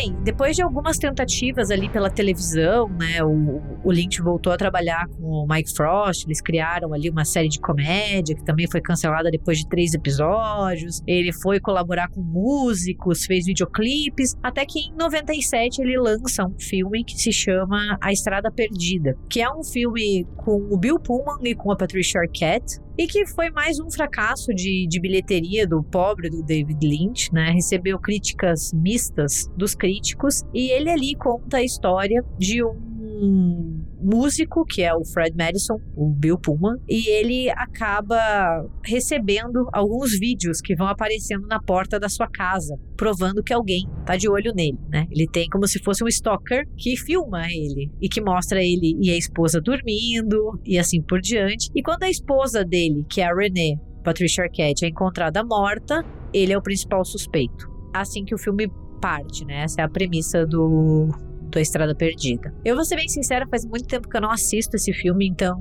[0.07, 5.07] Bem, depois de algumas tentativas ali pela televisão, né, o, o Lynch voltou a trabalhar
[5.07, 9.29] com o Mike Frost, eles criaram ali uma série de comédia que também foi cancelada
[9.29, 11.01] depois de três episódios.
[11.05, 17.03] Ele foi colaborar com músicos, fez videoclipes, até que em 97 ele lança um filme
[17.03, 21.55] que se chama A Estrada Perdida, que é um filme com o Bill Pullman e
[21.55, 26.29] com a Patricia Arquette, e que foi mais um fracasso de, de bilheteria do pobre
[26.29, 27.51] do David Lynch, né?
[27.51, 34.81] Recebeu críticas mistas dos críticos e ele ali conta a história de um músico, que
[34.81, 40.87] é o Fred Madison, o Bill Pullman, e ele acaba recebendo alguns vídeos que vão
[40.87, 45.07] aparecendo na porta da sua casa, provando que alguém tá de olho nele, né?
[45.11, 49.11] Ele tem como se fosse um stalker que filma ele e que mostra ele e
[49.11, 51.69] a esposa dormindo e assim por diante.
[51.75, 56.53] E quando a esposa dele, que é a Renee, Patricia Arquette, é encontrada morta, ele
[56.53, 57.67] é o principal suspeito.
[57.93, 58.71] Assim que o filme
[59.01, 59.63] parte, né?
[59.63, 61.09] Essa é a premissa do
[61.57, 62.53] A Estrada Perdida.
[62.63, 65.59] Eu vou ser bem sincera, faz muito tempo que eu não assisto esse filme, então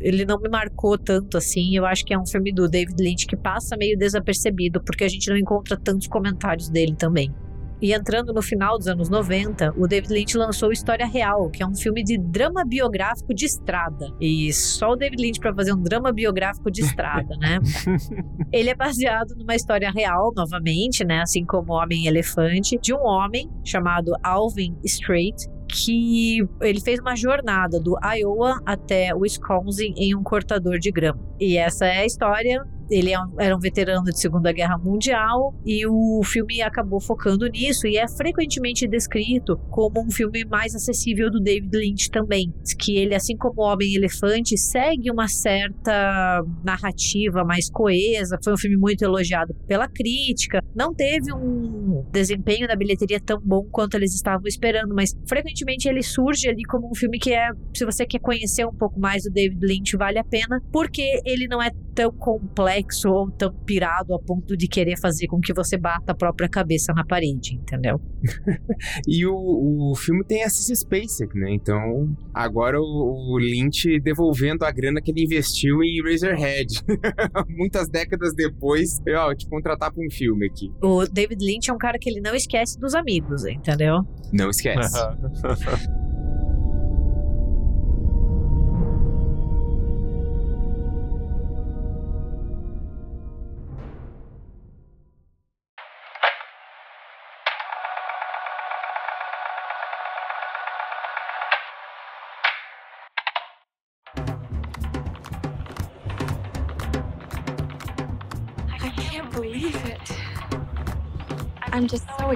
[0.00, 1.76] ele não me marcou tanto assim.
[1.76, 5.08] Eu acho que é um filme do David Lynch que passa meio desapercebido, porque a
[5.08, 7.32] gente não encontra tantos comentários dele também.
[7.80, 11.66] E entrando no final dos anos 90, o David Lynch lançou História Real, que é
[11.66, 14.08] um filme de drama biográfico de estrada.
[14.20, 17.60] E só o David Lynch para fazer um drama biográfico de estrada, né?
[18.52, 21.20] Ele é baseado numa história real, novamente, né?
[21.20, 25.36] Assim como Homem e Elefante, de um homem chamado Alvin Strait,
[25.70, 31.20] que ele fez uma jornada do Iowa até Wisconsin em um cortador de grama.
[31.38, 35.86] E essa é a história ele é era um veterano de Segunda Guerra Mundial e
[35.86, 41.40] o filme acabou focando nisso e é frequentemente descrito como um filme mais acessível do
[41.40, 48.38] David Lynch também, que ele assim como Homem Elefante segue uma certa narrativa mais coesa,
[48.42, 53.40] foi um filme muito elogiado pela crítica, não teve um, um desempenho da bilheteria tão
[53.40, 57.50] bom quanto eles estavam esperando, mas frequentemente ele surge ali como um filme que é,
[57.74, 61.46] se você quer conhecer um pouco mais do David Lynch, vale a pena, porque ele
[61.46, 65.76] não é tão complexo ou tão pirado a ponto de querer fazer com que você
[65.76, 68.00] bata a própria cabeça na parede, entendeu?
[69.06, 71.50] E o, o filme tem a Cissy Spacek, né?
[71.52, 76.82] Então, agora o, o Lynch devolvendo a grana que ele investiu em Razorhead.
[77.48, 80.70] Muitas décadas depois, eu, ó, te contratar pra um filme aqui.
[80.82, 84.02] O David Lynch é um cara que ele não esquece dos amigos, entendeu?
[84.32, 84.98] Não esquece.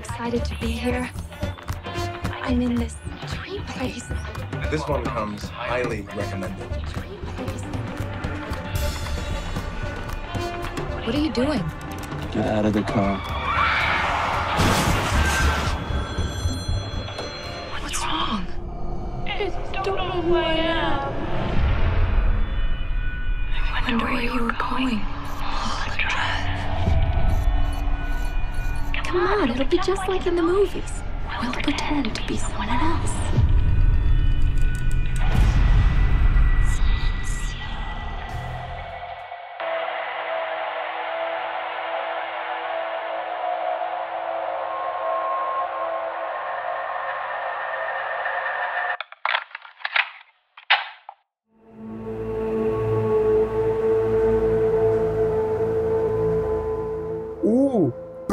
[0.03, 1.09] excited to be here.
[2.43, 2.97] I'm in this
[3.29, 4.03] dream place.
[4.69, 6.67] This one comes highly recommended.
[11.05, 11.63] What are you doing?
[12.33, 13.17] Get out of the car.
[17.81, 18.45] What's wrong?
[19.29, 21.13] I don't know who I am.
[23.55, 25.12] I wonder where you were going.
[29.13, 31.03] Come on, it'll be just like in the movies.
[31.43, 33.42] We'll pretend to be someone else.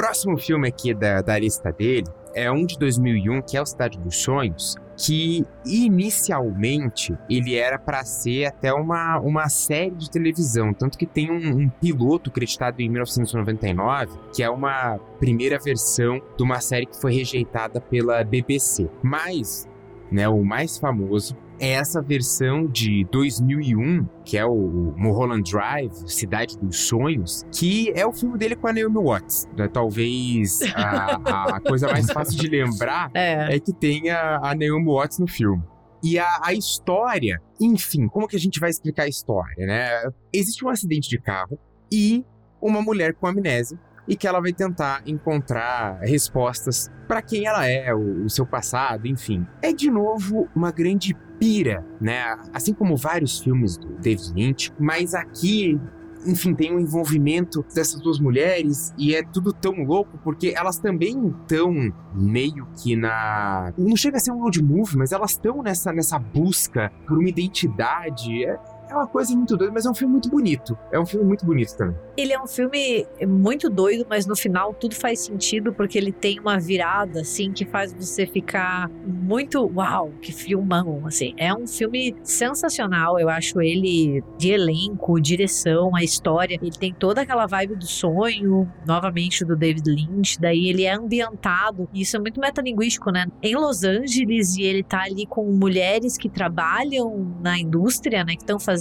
[0.10, 3.99] Próximo filme aqui da, da lista dele é um de 2001, que é o Cidade
[3.99, 10.98] dos Sonhos, que inicialmente ele era para ser até uma, uma série de televisão, tanto
[10.98, 16.60] que tem um, um piloto acreditado em 1999, que é uma primeira versão de uma
[16.60, 18.90] série que foi rejeitada pela BBC.
[19.03, 19.68] Mas,
[20.11, 26.57] né, o mais famoso é essa versão de 2001, que é o Mulholland Drive, Cidade
[26.57, 29.48] dos Sonhos, que é o filme dele com a Naomi Watts.
[29.57, 29.68] né?
[29.68, 33.56] Talvez a, a coisa mais fácil de lembrar É.
[33.56, 35.64] é que tem a, a Naomi Watts no filme.
[36.02, 39.90] E a, a história, enfim, como que a gente vai explicar a história, né?
[40.31, 41.60] Existe um acidente de carro
[41.91, 42.23] e
[42.61, 43.77] uma mulher com amnésia
[44.10, 49.07] e que ela vai tentar encontrar respostas para quem ela é, o, o seu passado,
[49.07, 49.45] enfim.
[49.61, 52.36] É de novo uma grande pira, né?
[52.52, 55.80] Assim como vários filmes do David Lynch, mas aqui
[56.26, 61.30] enfim, tem um envolvimento dessas duas mulheres e é tudo tão louco porque elas também
[61.30, 61.73] estão
[62.14, 63.72] meio que na.
[63.77, 67.30] Não chega a ser um road movie, mas elas estão nessa, nessa busca por uma
[67.30, 68.44] identidade.
[68.44, 70.77] É, é uma coisa muito doida, mas é um filme muito bonito.
[70.91, 71.95] É um filme muito bonito também.
[72.17, 76.39] Ele é um filme muito doido, mas no final tudo faz sentido porque ele tem
[76.39, 81.33] uma virada assim que faz você ficar muito uau, que filmão, assim.
[81.37, 87.21] É um filme sensacional, eu acho ele de elenco, direção, a história, ele tem toda
[87.21, 92.19] aquela vibe do sonho, novamente do David Lynch, daí ele é ambientado, e isso é
[92.19, 93.27] muito metalinguístico, né?
[93.43, 98.41] Em Los Angeles e ele tá ali com mulheres que trabalham na indústria, né, que
[98.41, 98.78] estão fazendo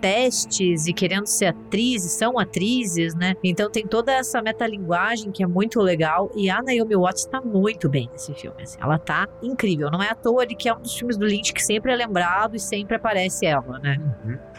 [0.00, 3.34] testes e querendo ser atrizes, são atrizes, né?
[3.42, 7.88] Então tem toda essa metalinguagem que é muito legal e a Naomi Watts tá muito
[7.88, 8.78] bem nesse filme, assim.
[8.80, 11.52] Ela tá incrível, não é à toa de que é um dos filmes do Lynch
[11.52, 13.98] que sempre é lembrado e sempre aparece ela, né?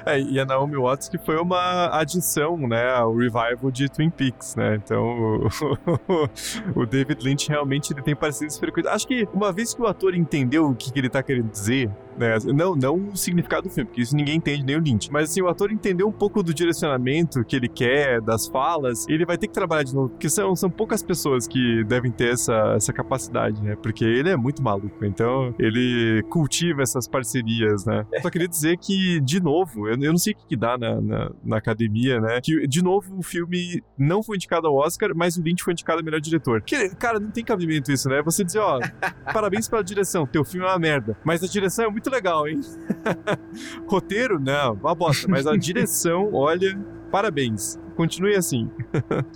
[0.05, 4.55] É, e a Naomi Watts que foi uma adição, né, ao revival de Twin Peaks,
[4.55, 4.75] né?
[4.75, 5.49] Então, o,
[6.81, 8.91] o David Lynch realmente ele tem parecidos frequentes.
[8.91, 11.89] Acho que uma vez que o ator entendeu o que, que ele tá querendo dizer,
[12.19, 15.29] né, não, não o significado do filme, porque isso ninguém entende, nem o Lynch, mas
[15.29, 19.37] assim, o ator entendeu um pouco do direcionamento que ele quer, das falas, ele vai
[19.37, 22.93] ter que trabalhar de novo, porque são, são poucas pessoas que devem ter essa, essa
[22.93, 23.75] capacidade, né?
[23.75, 28.05] Porque ele é muito maluco, então ele cultiva essas parcerias, né?
[28.21, 30.99] Só queria dizer que, de novo, eu, eu não sei o que, que dá na,
[31.01, 32.39] na, na academia, né?
[32.41, 35.99] Que, de novo, o filme não foi indicado ao Oscar, mas o Lynch foi indicado
[35.99, 36.61] a melhor diretor.
[36.61, 38.21] Que, cara, não tem cabimento isso, né?
[38.23, 38.79] Você dizer, ó,
[39.33, 42.59] parabéns pela direção, teu filme é uma merda, mas a direção é muito legal, hein?
[43.87, 46.77] Roteiro, não, uma bosta, mas a direção, olha,
[47.11, 47.77] parabéns.
[47.95, 48.71] Continue assim.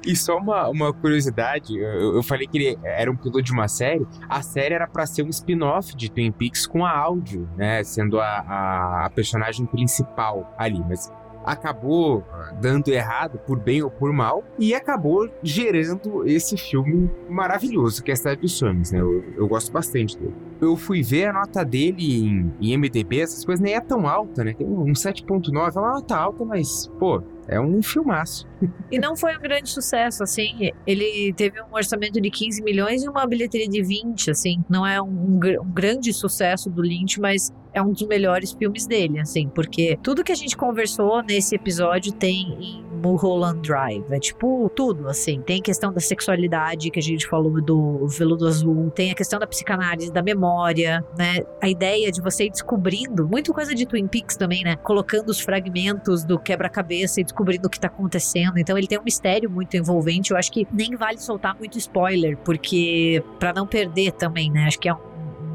[0.06, 3.68] E só uma, uma curiosidade, eu, eu falei que ele era um piloto de uma
[3.68, 4.08] série.
[4.30, 7.84] A série era pra ser um spin-off de Twin Peaks com a áudio, né?
[7.84, 10.82] Sendo a, a, a personagem principal ali.
[10.88, 11.12] Mas
[11.44, 18.03] acabou ah, dando errado, por bem ou por mal, e acabou gerando esse filme maravilhoso,
[18.03, 18.99] que é a Cidade dos Sonhos, né?
[18.99, 20.34] Eu, eu gosto bastante dele.
[20.61, 24.44] Eu fui ver a nota dele em, em MDB, essas coisas nem é tão alta,
[24.44, 24.53] né?
[24.53, 28.48] Tem um 7.9, é uma nota alta, mas, pô, é um filmaço.
[28.90, 30.72] E não foi um grande sucesso, assim.
[30.88, 34.64] Ele teve um orçamento de 15 milhões e uma bilheteria de 20, assim.
[34.70, 38.86] Não é um, um, um grande sucesso do Lynch, mas é um dos melhores filmes
[38.86, 44.06] dele, assim, porque tudo que a gente conversou nesse episódio tem em Mulholland Drive.
[44.10, 45.41] É tipo tudo, assim.
[45.41, 49.45] Tem questão da sexualidade que a gente falou do veludo azul, tem a questão da
[49.45, 51.44] psicanálise, da memória, né?
[51.62, 54.78] A ideia de você ir descobrindo, muito coisa de Twin Peaks também, né?
[54.78, 58.58] Colocando os fragmentos do quebra-cabeça e descobrindo o que tá acontecendo.
[58.58, 60.32] Então ele tem um mistério muito envolvente.
[60.32, 64.66] Eu acho que nem vale soltar muito spoiler, porque para não perder também, né?
[64.68, 65.12] Acho que é um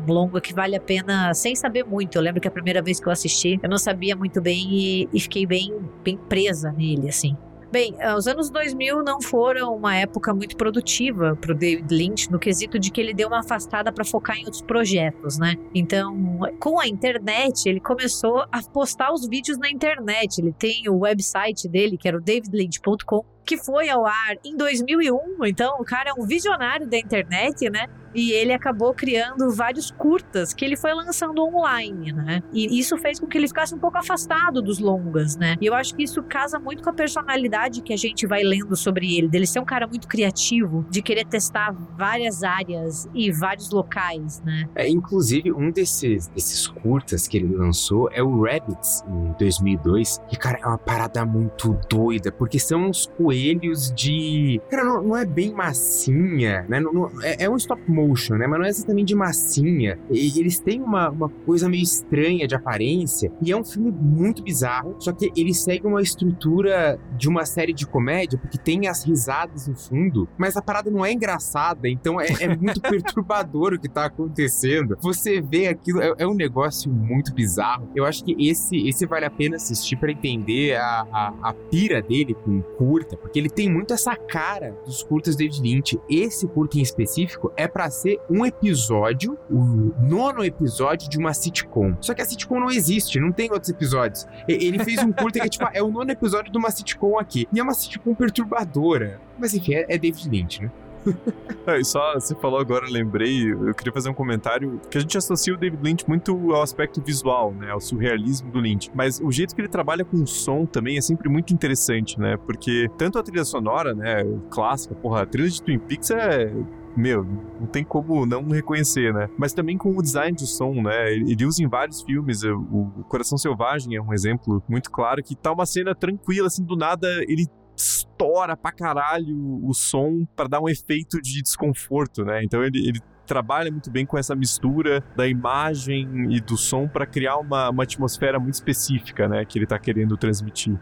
[0.09, 2.17] longa que vale a pena sem saber muito.
[2.17, 5.09] Eu lembro que a primeira vez que eu assisti, eu não sabia muito bem e,
[5.13, 7.37] e fiquei bem, bem presa nele, assim.
[7.71, 12.39] Bem, os anos 2000 não foram uma época muito produtiva para o David Lynch, no
[12.39, 15.55] quesito de que ele deu uma afastada para focar em outros projetos, né?
[15.75, 16.17] Então,
[16.59, 20.39] com a internet, ele começou a postar os vídeos na internet.
[20.39, 25.45] Ele tem o website dele, que era o davidlynch.com, que foi ao ar em 2001.
[25.45, 27.87] Então, o cara é um visionário da internet, né?
[28.15, 32.43] E ele acabou criando vários curtas que ele foi lançando online, né?
[32.53, 35.57] E isso fez com que ele ficasse um pouco afastado dos longas, né?
[35.61, 38.77] E eu acho que isso casa muito com a personalidade que a gente vai lendo
[38.77, 43.71] sobre ele, dele ser um cara muito criativo, de querer testar várias áreas e vários
[43.71, 44.69] locais, né?
[44.75, 50.21] É, inclusive, um desses, desses curtas que ele lançou é o Rabbits, em 2002.
[50.31, 54.61] E, cara, é uma parada muito doida, porque são uns coelhos de.
[54.71, 56.81] Cara, não, não é bem massinha, né?
[56.81, 58.47] Não, não, é, é um stop motion, né?
[58.47, 59.99] Mas não é exatamente de massinha.
[60.11, 63.33] E eles têm uma, uma coisa meio estranha de aparência.
[63.43, 64.97] E é um filme muito bizarro.
[64.99, 69.67] Só que ele segue uma estrutura de uma série de comédia, porque tem as risadas
[69.67, 70.29] no fundo.
[70.37, 71.89] Mas a parada não é engraçada.
[71.89, 74.97] Então é, é muito perturbador o que tá acontecendo.
[75.01, 77.91] Você vê aquilo, é, é, um negócio muito bizarro.
[77.95, 82.03] Eu acho que esse, esse vale a pena assistir para entender a, a, a pira
[82.03, 83.17] dele com curta.
[83.17, 86.01] Porque ele tem muito essa cara dos curtas David Lynch.
[86.09, 91.97] Esse curta em específico é para ser um episódio, o nono episódio de uma sitcom.
[92.01, 94.27] Só que a sitcom não existe, não tem outros episódios.
[94.47, 97.47] Ele fez um curta que é tipo, é o nono episódio de uma sitcom aqui.
[97.53, 99.21] E é uma sitcom perturbadora.
[99.39, 100.71] Mas enfim, é, é David Lynch, né?
[101.67, 105.55] é, só você falou agora, lembrei, eu queria fazer um comentário que a gente associa
[105.55, 109.55] o David Lynch muito ao aspecto visual, né, ao surrealismo do Lynch, mas o jeito
[109.55, 113.23] que ele trabalha com o som também é sempre muito interessante, né, porque tanto a
[113.23, 116.53] trilha sonora, né, clássica, porra, a trilha de Twin Peaks é
[116.97, 119.29] meu, não tem como não reconhecer, né?
[119.37, 121.13] Mas também com o design de som, né?
[121.13, 122.43] Ele usa em vários filmes.
[122.45, 126.77] O Coração Selvagem é um exemplo muito claro que tá uma cena tranquila, assim, do
[126.77, 127.47] nada ele
[127.77, 132.43] estoura pra caralho o som para dar um efeito de desconforto, né?
[132.43, 137.07] Então ele, ele trabalha muito bem com essa mistura da imagem e do som para
[137.07, 139.45] criar uma, uma atmosfera muito específica, né?
[139.45, 140.77] Que ele tá querendo transmitir.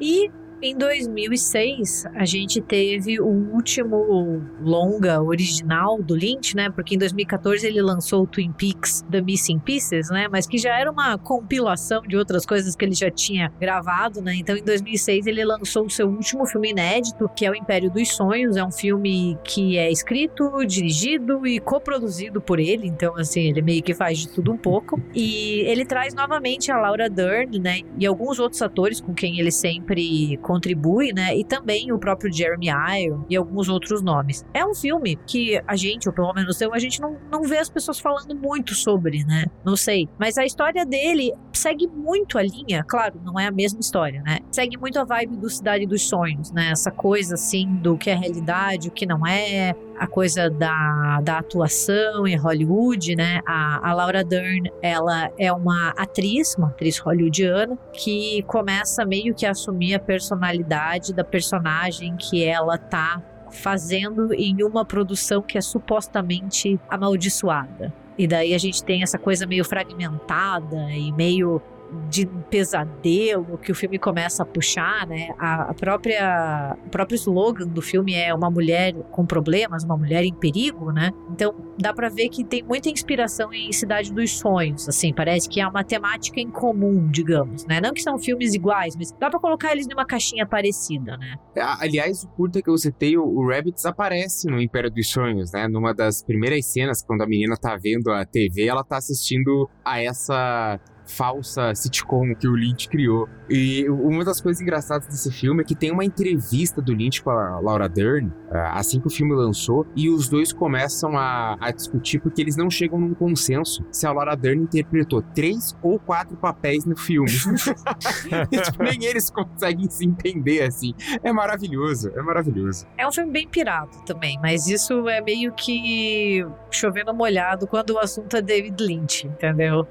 [0.00, 0.30] E
[0.62, 6.70] em 2006, a gente teve o último longa original do Lynch, né?
[6.70, 10.28] Porque em 2014 ele lançou o Twin Peaks The Missing Pieces, né?
[10.28, 14.34] Mas que já era uma compilação de outras coisas que ele já tinha gravado, né?
[14.34, 18.08] Então em 2006 ele lançou o seu último filme inédito, que é O Império dos
[18.14, 18.56] Sonhos.
[18.56, 22.86] É um filme que é escrito, dirigido e coproduzido por ele.
[22.86, 25.00] Então, assim, ele meio que faz de tudo um pouco.
[25.14, 27.80] E ele traz novamente a Laura Dern, né?
[27.98, 31.36] E alguns outros atores com quem ele sempre contribui, né?
[31.36, 32.66] E também o próprio Jeremy
[32.98, 34.44] Iron e alguns outros nomes.
[34.52, 37.58] É um filme que a gente, ou pelo menos eu, a gente não, não vê
[37.58, 39.44] as pessoas falando muito sobre, né?
[39.64, 40.08] Não sei.
[40.18, 44.40] Mas a história dele segue muito a linha, claro, não é a mesma história, né?
[44.50, 46.70] Segue muito a vibe do Cidade dos Sonhos, né?
[46.72, 51.38] Essa coisa assim do que é realidade, o que não é, a coisa da, da
[51.40, 53.42] atuação em Hollywood, né?
[53.46, 59.44] A, a Laura Dern, ela é uma atriz, uma atriz hollywoodiana, que começa meio que
[59.44, 65.60] a assumir a personalidade da personagem que ela tá fazendo em uma produção que é
[65.60, 67.92] supostamente amaldiçoada.
[68.16, 71.60] E daí a gente tem essa coisa meio fragmentada e meio
[72.08, 75.28] de pesadelo que o filme começa a puxar, né?
[75.38, 80.34] A, própria o próprio slogan do filme é uma mulher com problemas, uma mulher em
[80.34, 81.12] perigo, né?
[81.30, 85.60] Então dá para ver que tem muita inspiração em Cidade dos Sonhos, assim, parece que
[85.60, 87.80] é uma temática em comum, digamos, né?
[87.80, 91.36] Não que são filmes iguais, mas dá para colocar eles numa caixinha parecida, né?
[91.54, 95.66] É, aliás, o curta que eu citei, o, Rabbits aparece no Império dos Sonhos, né?
[95.68, 100.00] Numa das primeiras cenas, quando a menina tá vendo a TV, ela tá assistindo a
[100.00, 100.78] essa
[101.10, 103.28] falsa sitcom que o Lynch criou.
[103.48, 107.30] E uma das coisas engraçadas desse filme é que tem uma entrevista do Lynch com
[107.30, 111.72] a Laura Dern, ah, assim que o filme lançou, e os dois começam a, a
[111.72, 116.36] discutir porque eles não chegam num consenso se a Laura Dern interpretou três ou quatro
[116.36, 117.30] papéis no filme.
[117.30, 120.94] tipo, nem eles conseguem se entender assim.
[121.22, 122.86] É maravilhoso, é maravilhoso.
[122.96, 127.98] É um filme bem pirado também, mas isso é meio que chovendo molhado quando o
[127.98, 129.86] assunto é David Lynch, entendeu?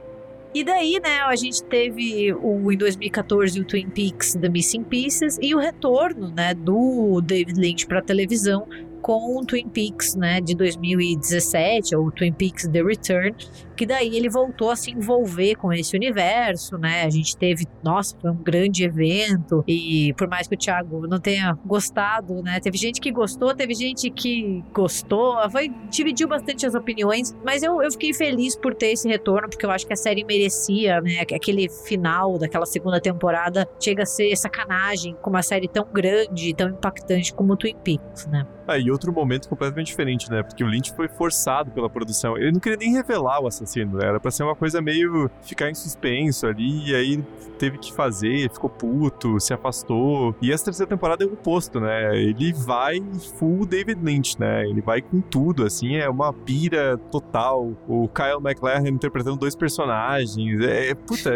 [0.54, 5.38] E daí, né, a gente teve o, em 2014 o Twin Peaks The Missing Pieces
[5.42, 8.68] e o retorno, né, do David Lynch para televisão
[9.02, 13.36] com o Twin Peaks, né, de 2017, ou Twin Peaks The Return,
[13.80, 17.06] que daí ele voltou a se envolver com esse universo, né?
[17.06, 21.18] A gente teve, nossa, foi um grande evento e por mais que o Thiago não
[21.18, 22.60] tenha gostado, né?
[22.60, 27.82] Teve gente que gostou, teve gente que gostou, foi dividiu bastante as opiniões, mas eu,
[27.82, 31.22] eu fiquei feliz por ter esse retorno porque eu acho que a série merecia, né?
[31.22, 36.68] Aquele final daquela segunda temporada chega a ser sacanagem com uma série tão grande, tão
[36.68, 38.46] impactante como o Twin Peaks, né?
[38.70, 40.44] Ah, e outro momento completamente diferente, né?
[40.44, 42.38] Porque o Lynch foi forçado pela produção.
[42.38, 43.69] Ele não queria nem revelar o assassino,
[44.02, 47.24] Era pra ser uma coisa meio ficar em suspenso ali, e aí
[47.58, 50.36] teve que fazer, ficou puto, se afastou.
[50.42, 52.18] E essa terceira temporada é o oposto, né?
[52.18, 53.02] Ele vai
[53.38, 54.66] full David Lynch, né?
[54.66, 57.74] Ele vai com tudo, assim, é uma pira total.
[57.88, 60.62] O Kyle MacLachlan interpretando dois personagens.
[60.62, 61.32] É, puta,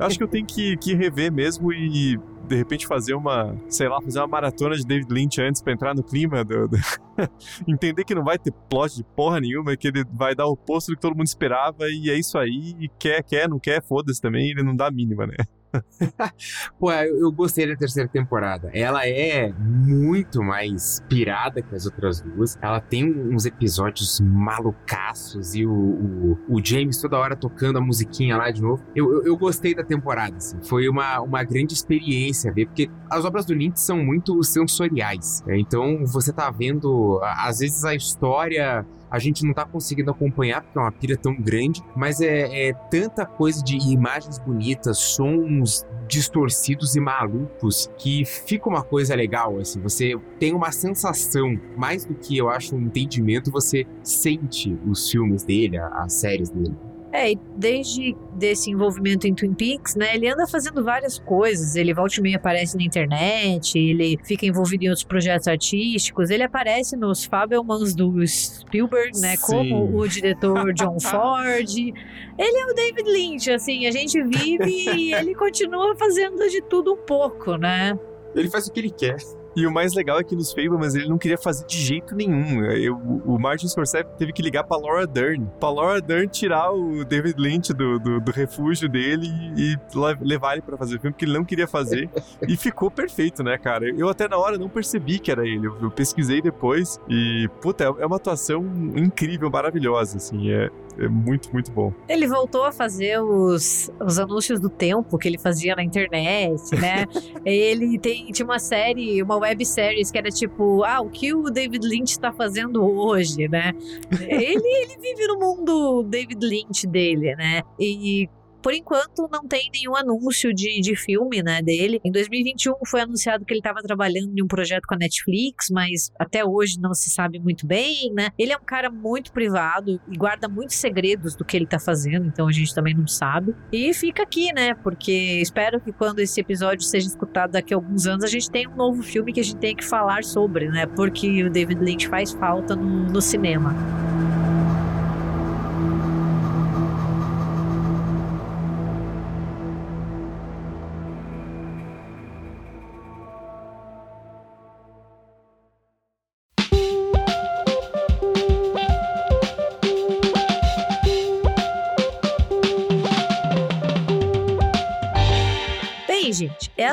[0.00, 2.18] acho que eu tenho que, que rever mesmo e
[2.48, 5.94] de repente fazer uma, sei lá, fazer uma maratona de David Lynch antes pra entrar
[5.94, 6.76] no clima do, do...
[7.68, 10.90] entender que não vai ter plot de porra nenhuma, que ele vai dar o oposto
[10.90, 14.20] do que todo mundo esperava e é isso aí, e quer, quer, não quer, foda-se
[14.20, 15.36] também, ele não dá a mínima, né?
[16.78, 18.70] Pô, eu, gostei da terceira temporada.
[18.72, 22.58] Ela é muito mais pirada que as outras duas.
[22.60, 28.36] Ela tem uns episódios malucaços e o, o, o James toda hora tocando a musiquinha
[28.36, 28.82] lá de novo.
[28.94, 30.58] Eu, eu, eu gostei da temporada, assim.
[30.62, 35.42] Foi uma, uma grande experiência ver, porque as obras do Lynch são muito sensoriais.
[35.46, 35.58] né?
[35.58, 40.78] Então você tá vendo, às vezes, a história a gente não tá conseguindo acompanhar porque
[40.78, 46.96] é uma pira tão grande, mas é, é tanta coisa de imagens bonitas, sons distorcidos
[46.96, 52.36] e malucos que fica uma coisa legal, assim, você tem uma sensação, mais do que
[52.36, 56.74] eu acho um entendimento, você sente os filmes dele, as séries dele.
[57.12, 61.74] É, e desde desse envolvimento em Twin Peaks, né, ele anda fazendo várias coisas.
[61.74, 66.42] Ele volta e meia aparece na internet, ele fica envolvido em outros projetos artísticos, ele
[66.42, 69.42] aparece nos Fabelmans do Spielberg, né, Sim.
[69.46, 71.70] como o diretor John Ford.
[71.76, 76.92] Ele é o David Lynch, assim, a gente vive e ele continua fazendo de tudo
[76.92, 77.98] um pouco, né?
[78.34, 79.16] Ele faz o que ele quer.
[79.58, 82.64] E o mais legal é que nos Fablemans ele não queria fazer de jeito nenhum.
[82.66, 85.46] Eu- o Martin Scorsese teve que ligar pra Laura Dern.
[85.58, 89.26] Pra Laura Dern tirar o David Lynch do, do, do refúgio dele
[89.56, 92.08] e, le- levar ele pra fazer o filme, porque ele não queria fazer.
[92.46, 93.88] e ficou perfeito, né, cara?
[93.96, 95.66] Eu até na hora não percebi que era ele.
[95.66, 98.64] Eu, eu pesquisei depois e, puta, é é uma atuação
[98.96, 100.50] incrível, maravilhosa, assim.
[100.52, 101.92] É, é muito, muito bom.
[102.08, 107.06] Ele voltou a fazer os, os anúncios do tempo que ele fazia na internet, né?
[107.44, 111.86] ele tem, tinha uma série, uma websérie que era tipo, ah, o que o David
[111.86, 113.72] Lynch está fazendo hoje, né?
[114.20, 117.62] ele, ele vive no mundo David Lynch dele, né?
[117.78, 118.28] E
[118.62, 122.00] por enquanto não tem nenhum anúncio de, de filme, né, dele.
[122.04, 126.10] Em 2021 foi anunciado que ele estava trabalhando em um projeto com a Netflix, mas
[126.18, 128.30] até hoje não se sabe muito bem, né?
[128.38, 132.26] Ele é um cara muito privado e guarda muitos segredos do que ele tá fazendo,
[132.26, 133.54] então a gente também não sabe.
[133.72, 134.74] E fica aqui, né?
[134.74, 138.68] Porque espero que quando esse episódio seja escutado daqui a alguns anos, a gente tenha
[138.68, 140.86] um novo filme que a gente tenha que falar sobre, né?
[140.86, 143.74] Porque o David Lynch faz falta no, no cinema.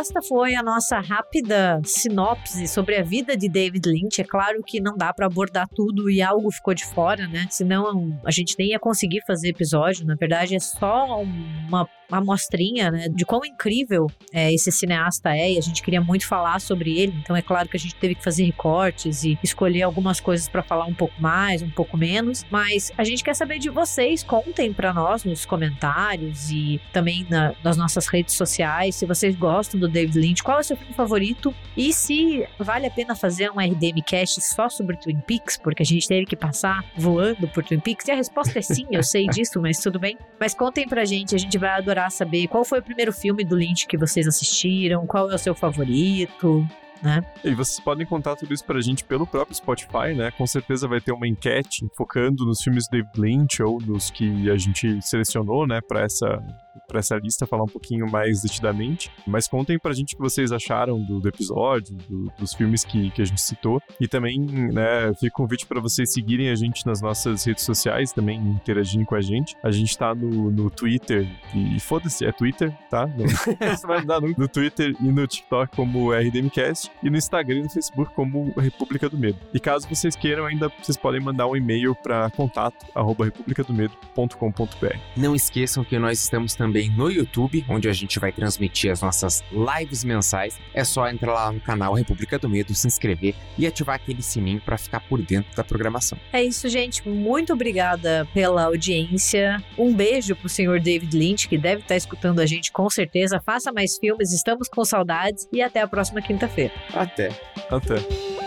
[0.06, 4.22] Esta foi a nossa rápida sinopse sobre a vida de David Lynch.
[4.22, 7.48] É claro que não dá pra abordar tudo e algo ficou de fora, né?
[7.50, 10.06] Senão a gente nem ia conseguir fazer episódio.
[10.06, 15.54] Na verdade, é só uma uma amostrinha, né, de quão incrível é, esse cineasta é
[15.54, 17.16] e a gente queria muito falar sobre ele.
[17.20, 20.62] Então é claro que a gente teve que fazer recortes e escolher algumas coisas pra
[20.62, 22.46] falar um pouco mais, um pouco menos.
[22.52, 24.22] Mas a gente quer saber de vocês.
[24.22, 29.80] Contem pra nós nos comentários e também na- nas nossas redes sociais se vocês gostam
[29.80, 33.50] do David Lynch, qual é o seu filme favorito e se vale a pena fazer
[33.50, 37.64] um RDM Cast só sobre Twin Peaks, porque a gente teve que passar voando por
[37.64, 38.08] Twin Peaks.
[38.08, 40.18] E a resposta é sim, eu sei disso, mas tudo bem.
[40.40, 43.56] Mas contem pra gente, a gente vai adorar saber qual foi o primeiro filme do
[43.56, 46.68] Lynch que vocês assistiram, qual é o seu favorito.
[47.02, 47.22] Né?
[47.44, 50.32] E vocês podem contar tudo isso pra gente pelo próprio Spotify, né?
[50.32, 54.58] Com certeza vai ter uma enquete focando nos filmes David Lynch ou nos que a
[54.58, 56.42] gente selecionou, né, para essa
[56.88, 59.12] para essa lista falar um pouquinho mais detidamente.
[59.26, 63.12] Mas contem pra gente o que vocês acharam do, do episódio, do, dos filmes que,
[63.12, 63.82] que a gente citou.
[64.00, 68.12] E também, né, fica o convite para vocês seguirem a gente nas nossas redes sociais,
[68.12, 69.56] também interagirem com a gente.
[69.64, 73.06] A gente tá no, no Twitter, e foda-se, é Twitter, tá?
[73.06, 77.64] Você vai andar no, no Twitter e no TikTok como RDMcast e no Instagram e
[77.64, 79.38] no Facebook como República do Medo.
[79.54, 84.98] E caso vocês queiram, ainda vocês podem mandar um e-mail para contato arroba republicadomedo.com.br.
[85.16, 89.44] Não esqueçam que nós estamos também no YouTube, onde a gente vai transmitir as nossas
[89.52, 90.58] lives mensais.
[90.74, 94.60] É só entrar lá no canal República do Medo, se inscrever e ativar aquele sininho
[94.60, 96.18] para ficar por dentro da programação.
[96.34, 97.08] É isso, gente.
[97.08, 99.64] Muito obrigada pela audiência.
[99.78, 103.40] Um beijo pro senhor David Lynch, que deve estar escutando a gente com certeza.
[103.46, 106.74] Faça mais filmes, estamos com saudades e até a próxima quinta-feira.
[106.94, 107.30] Até.
[107.70, 108.45] Até.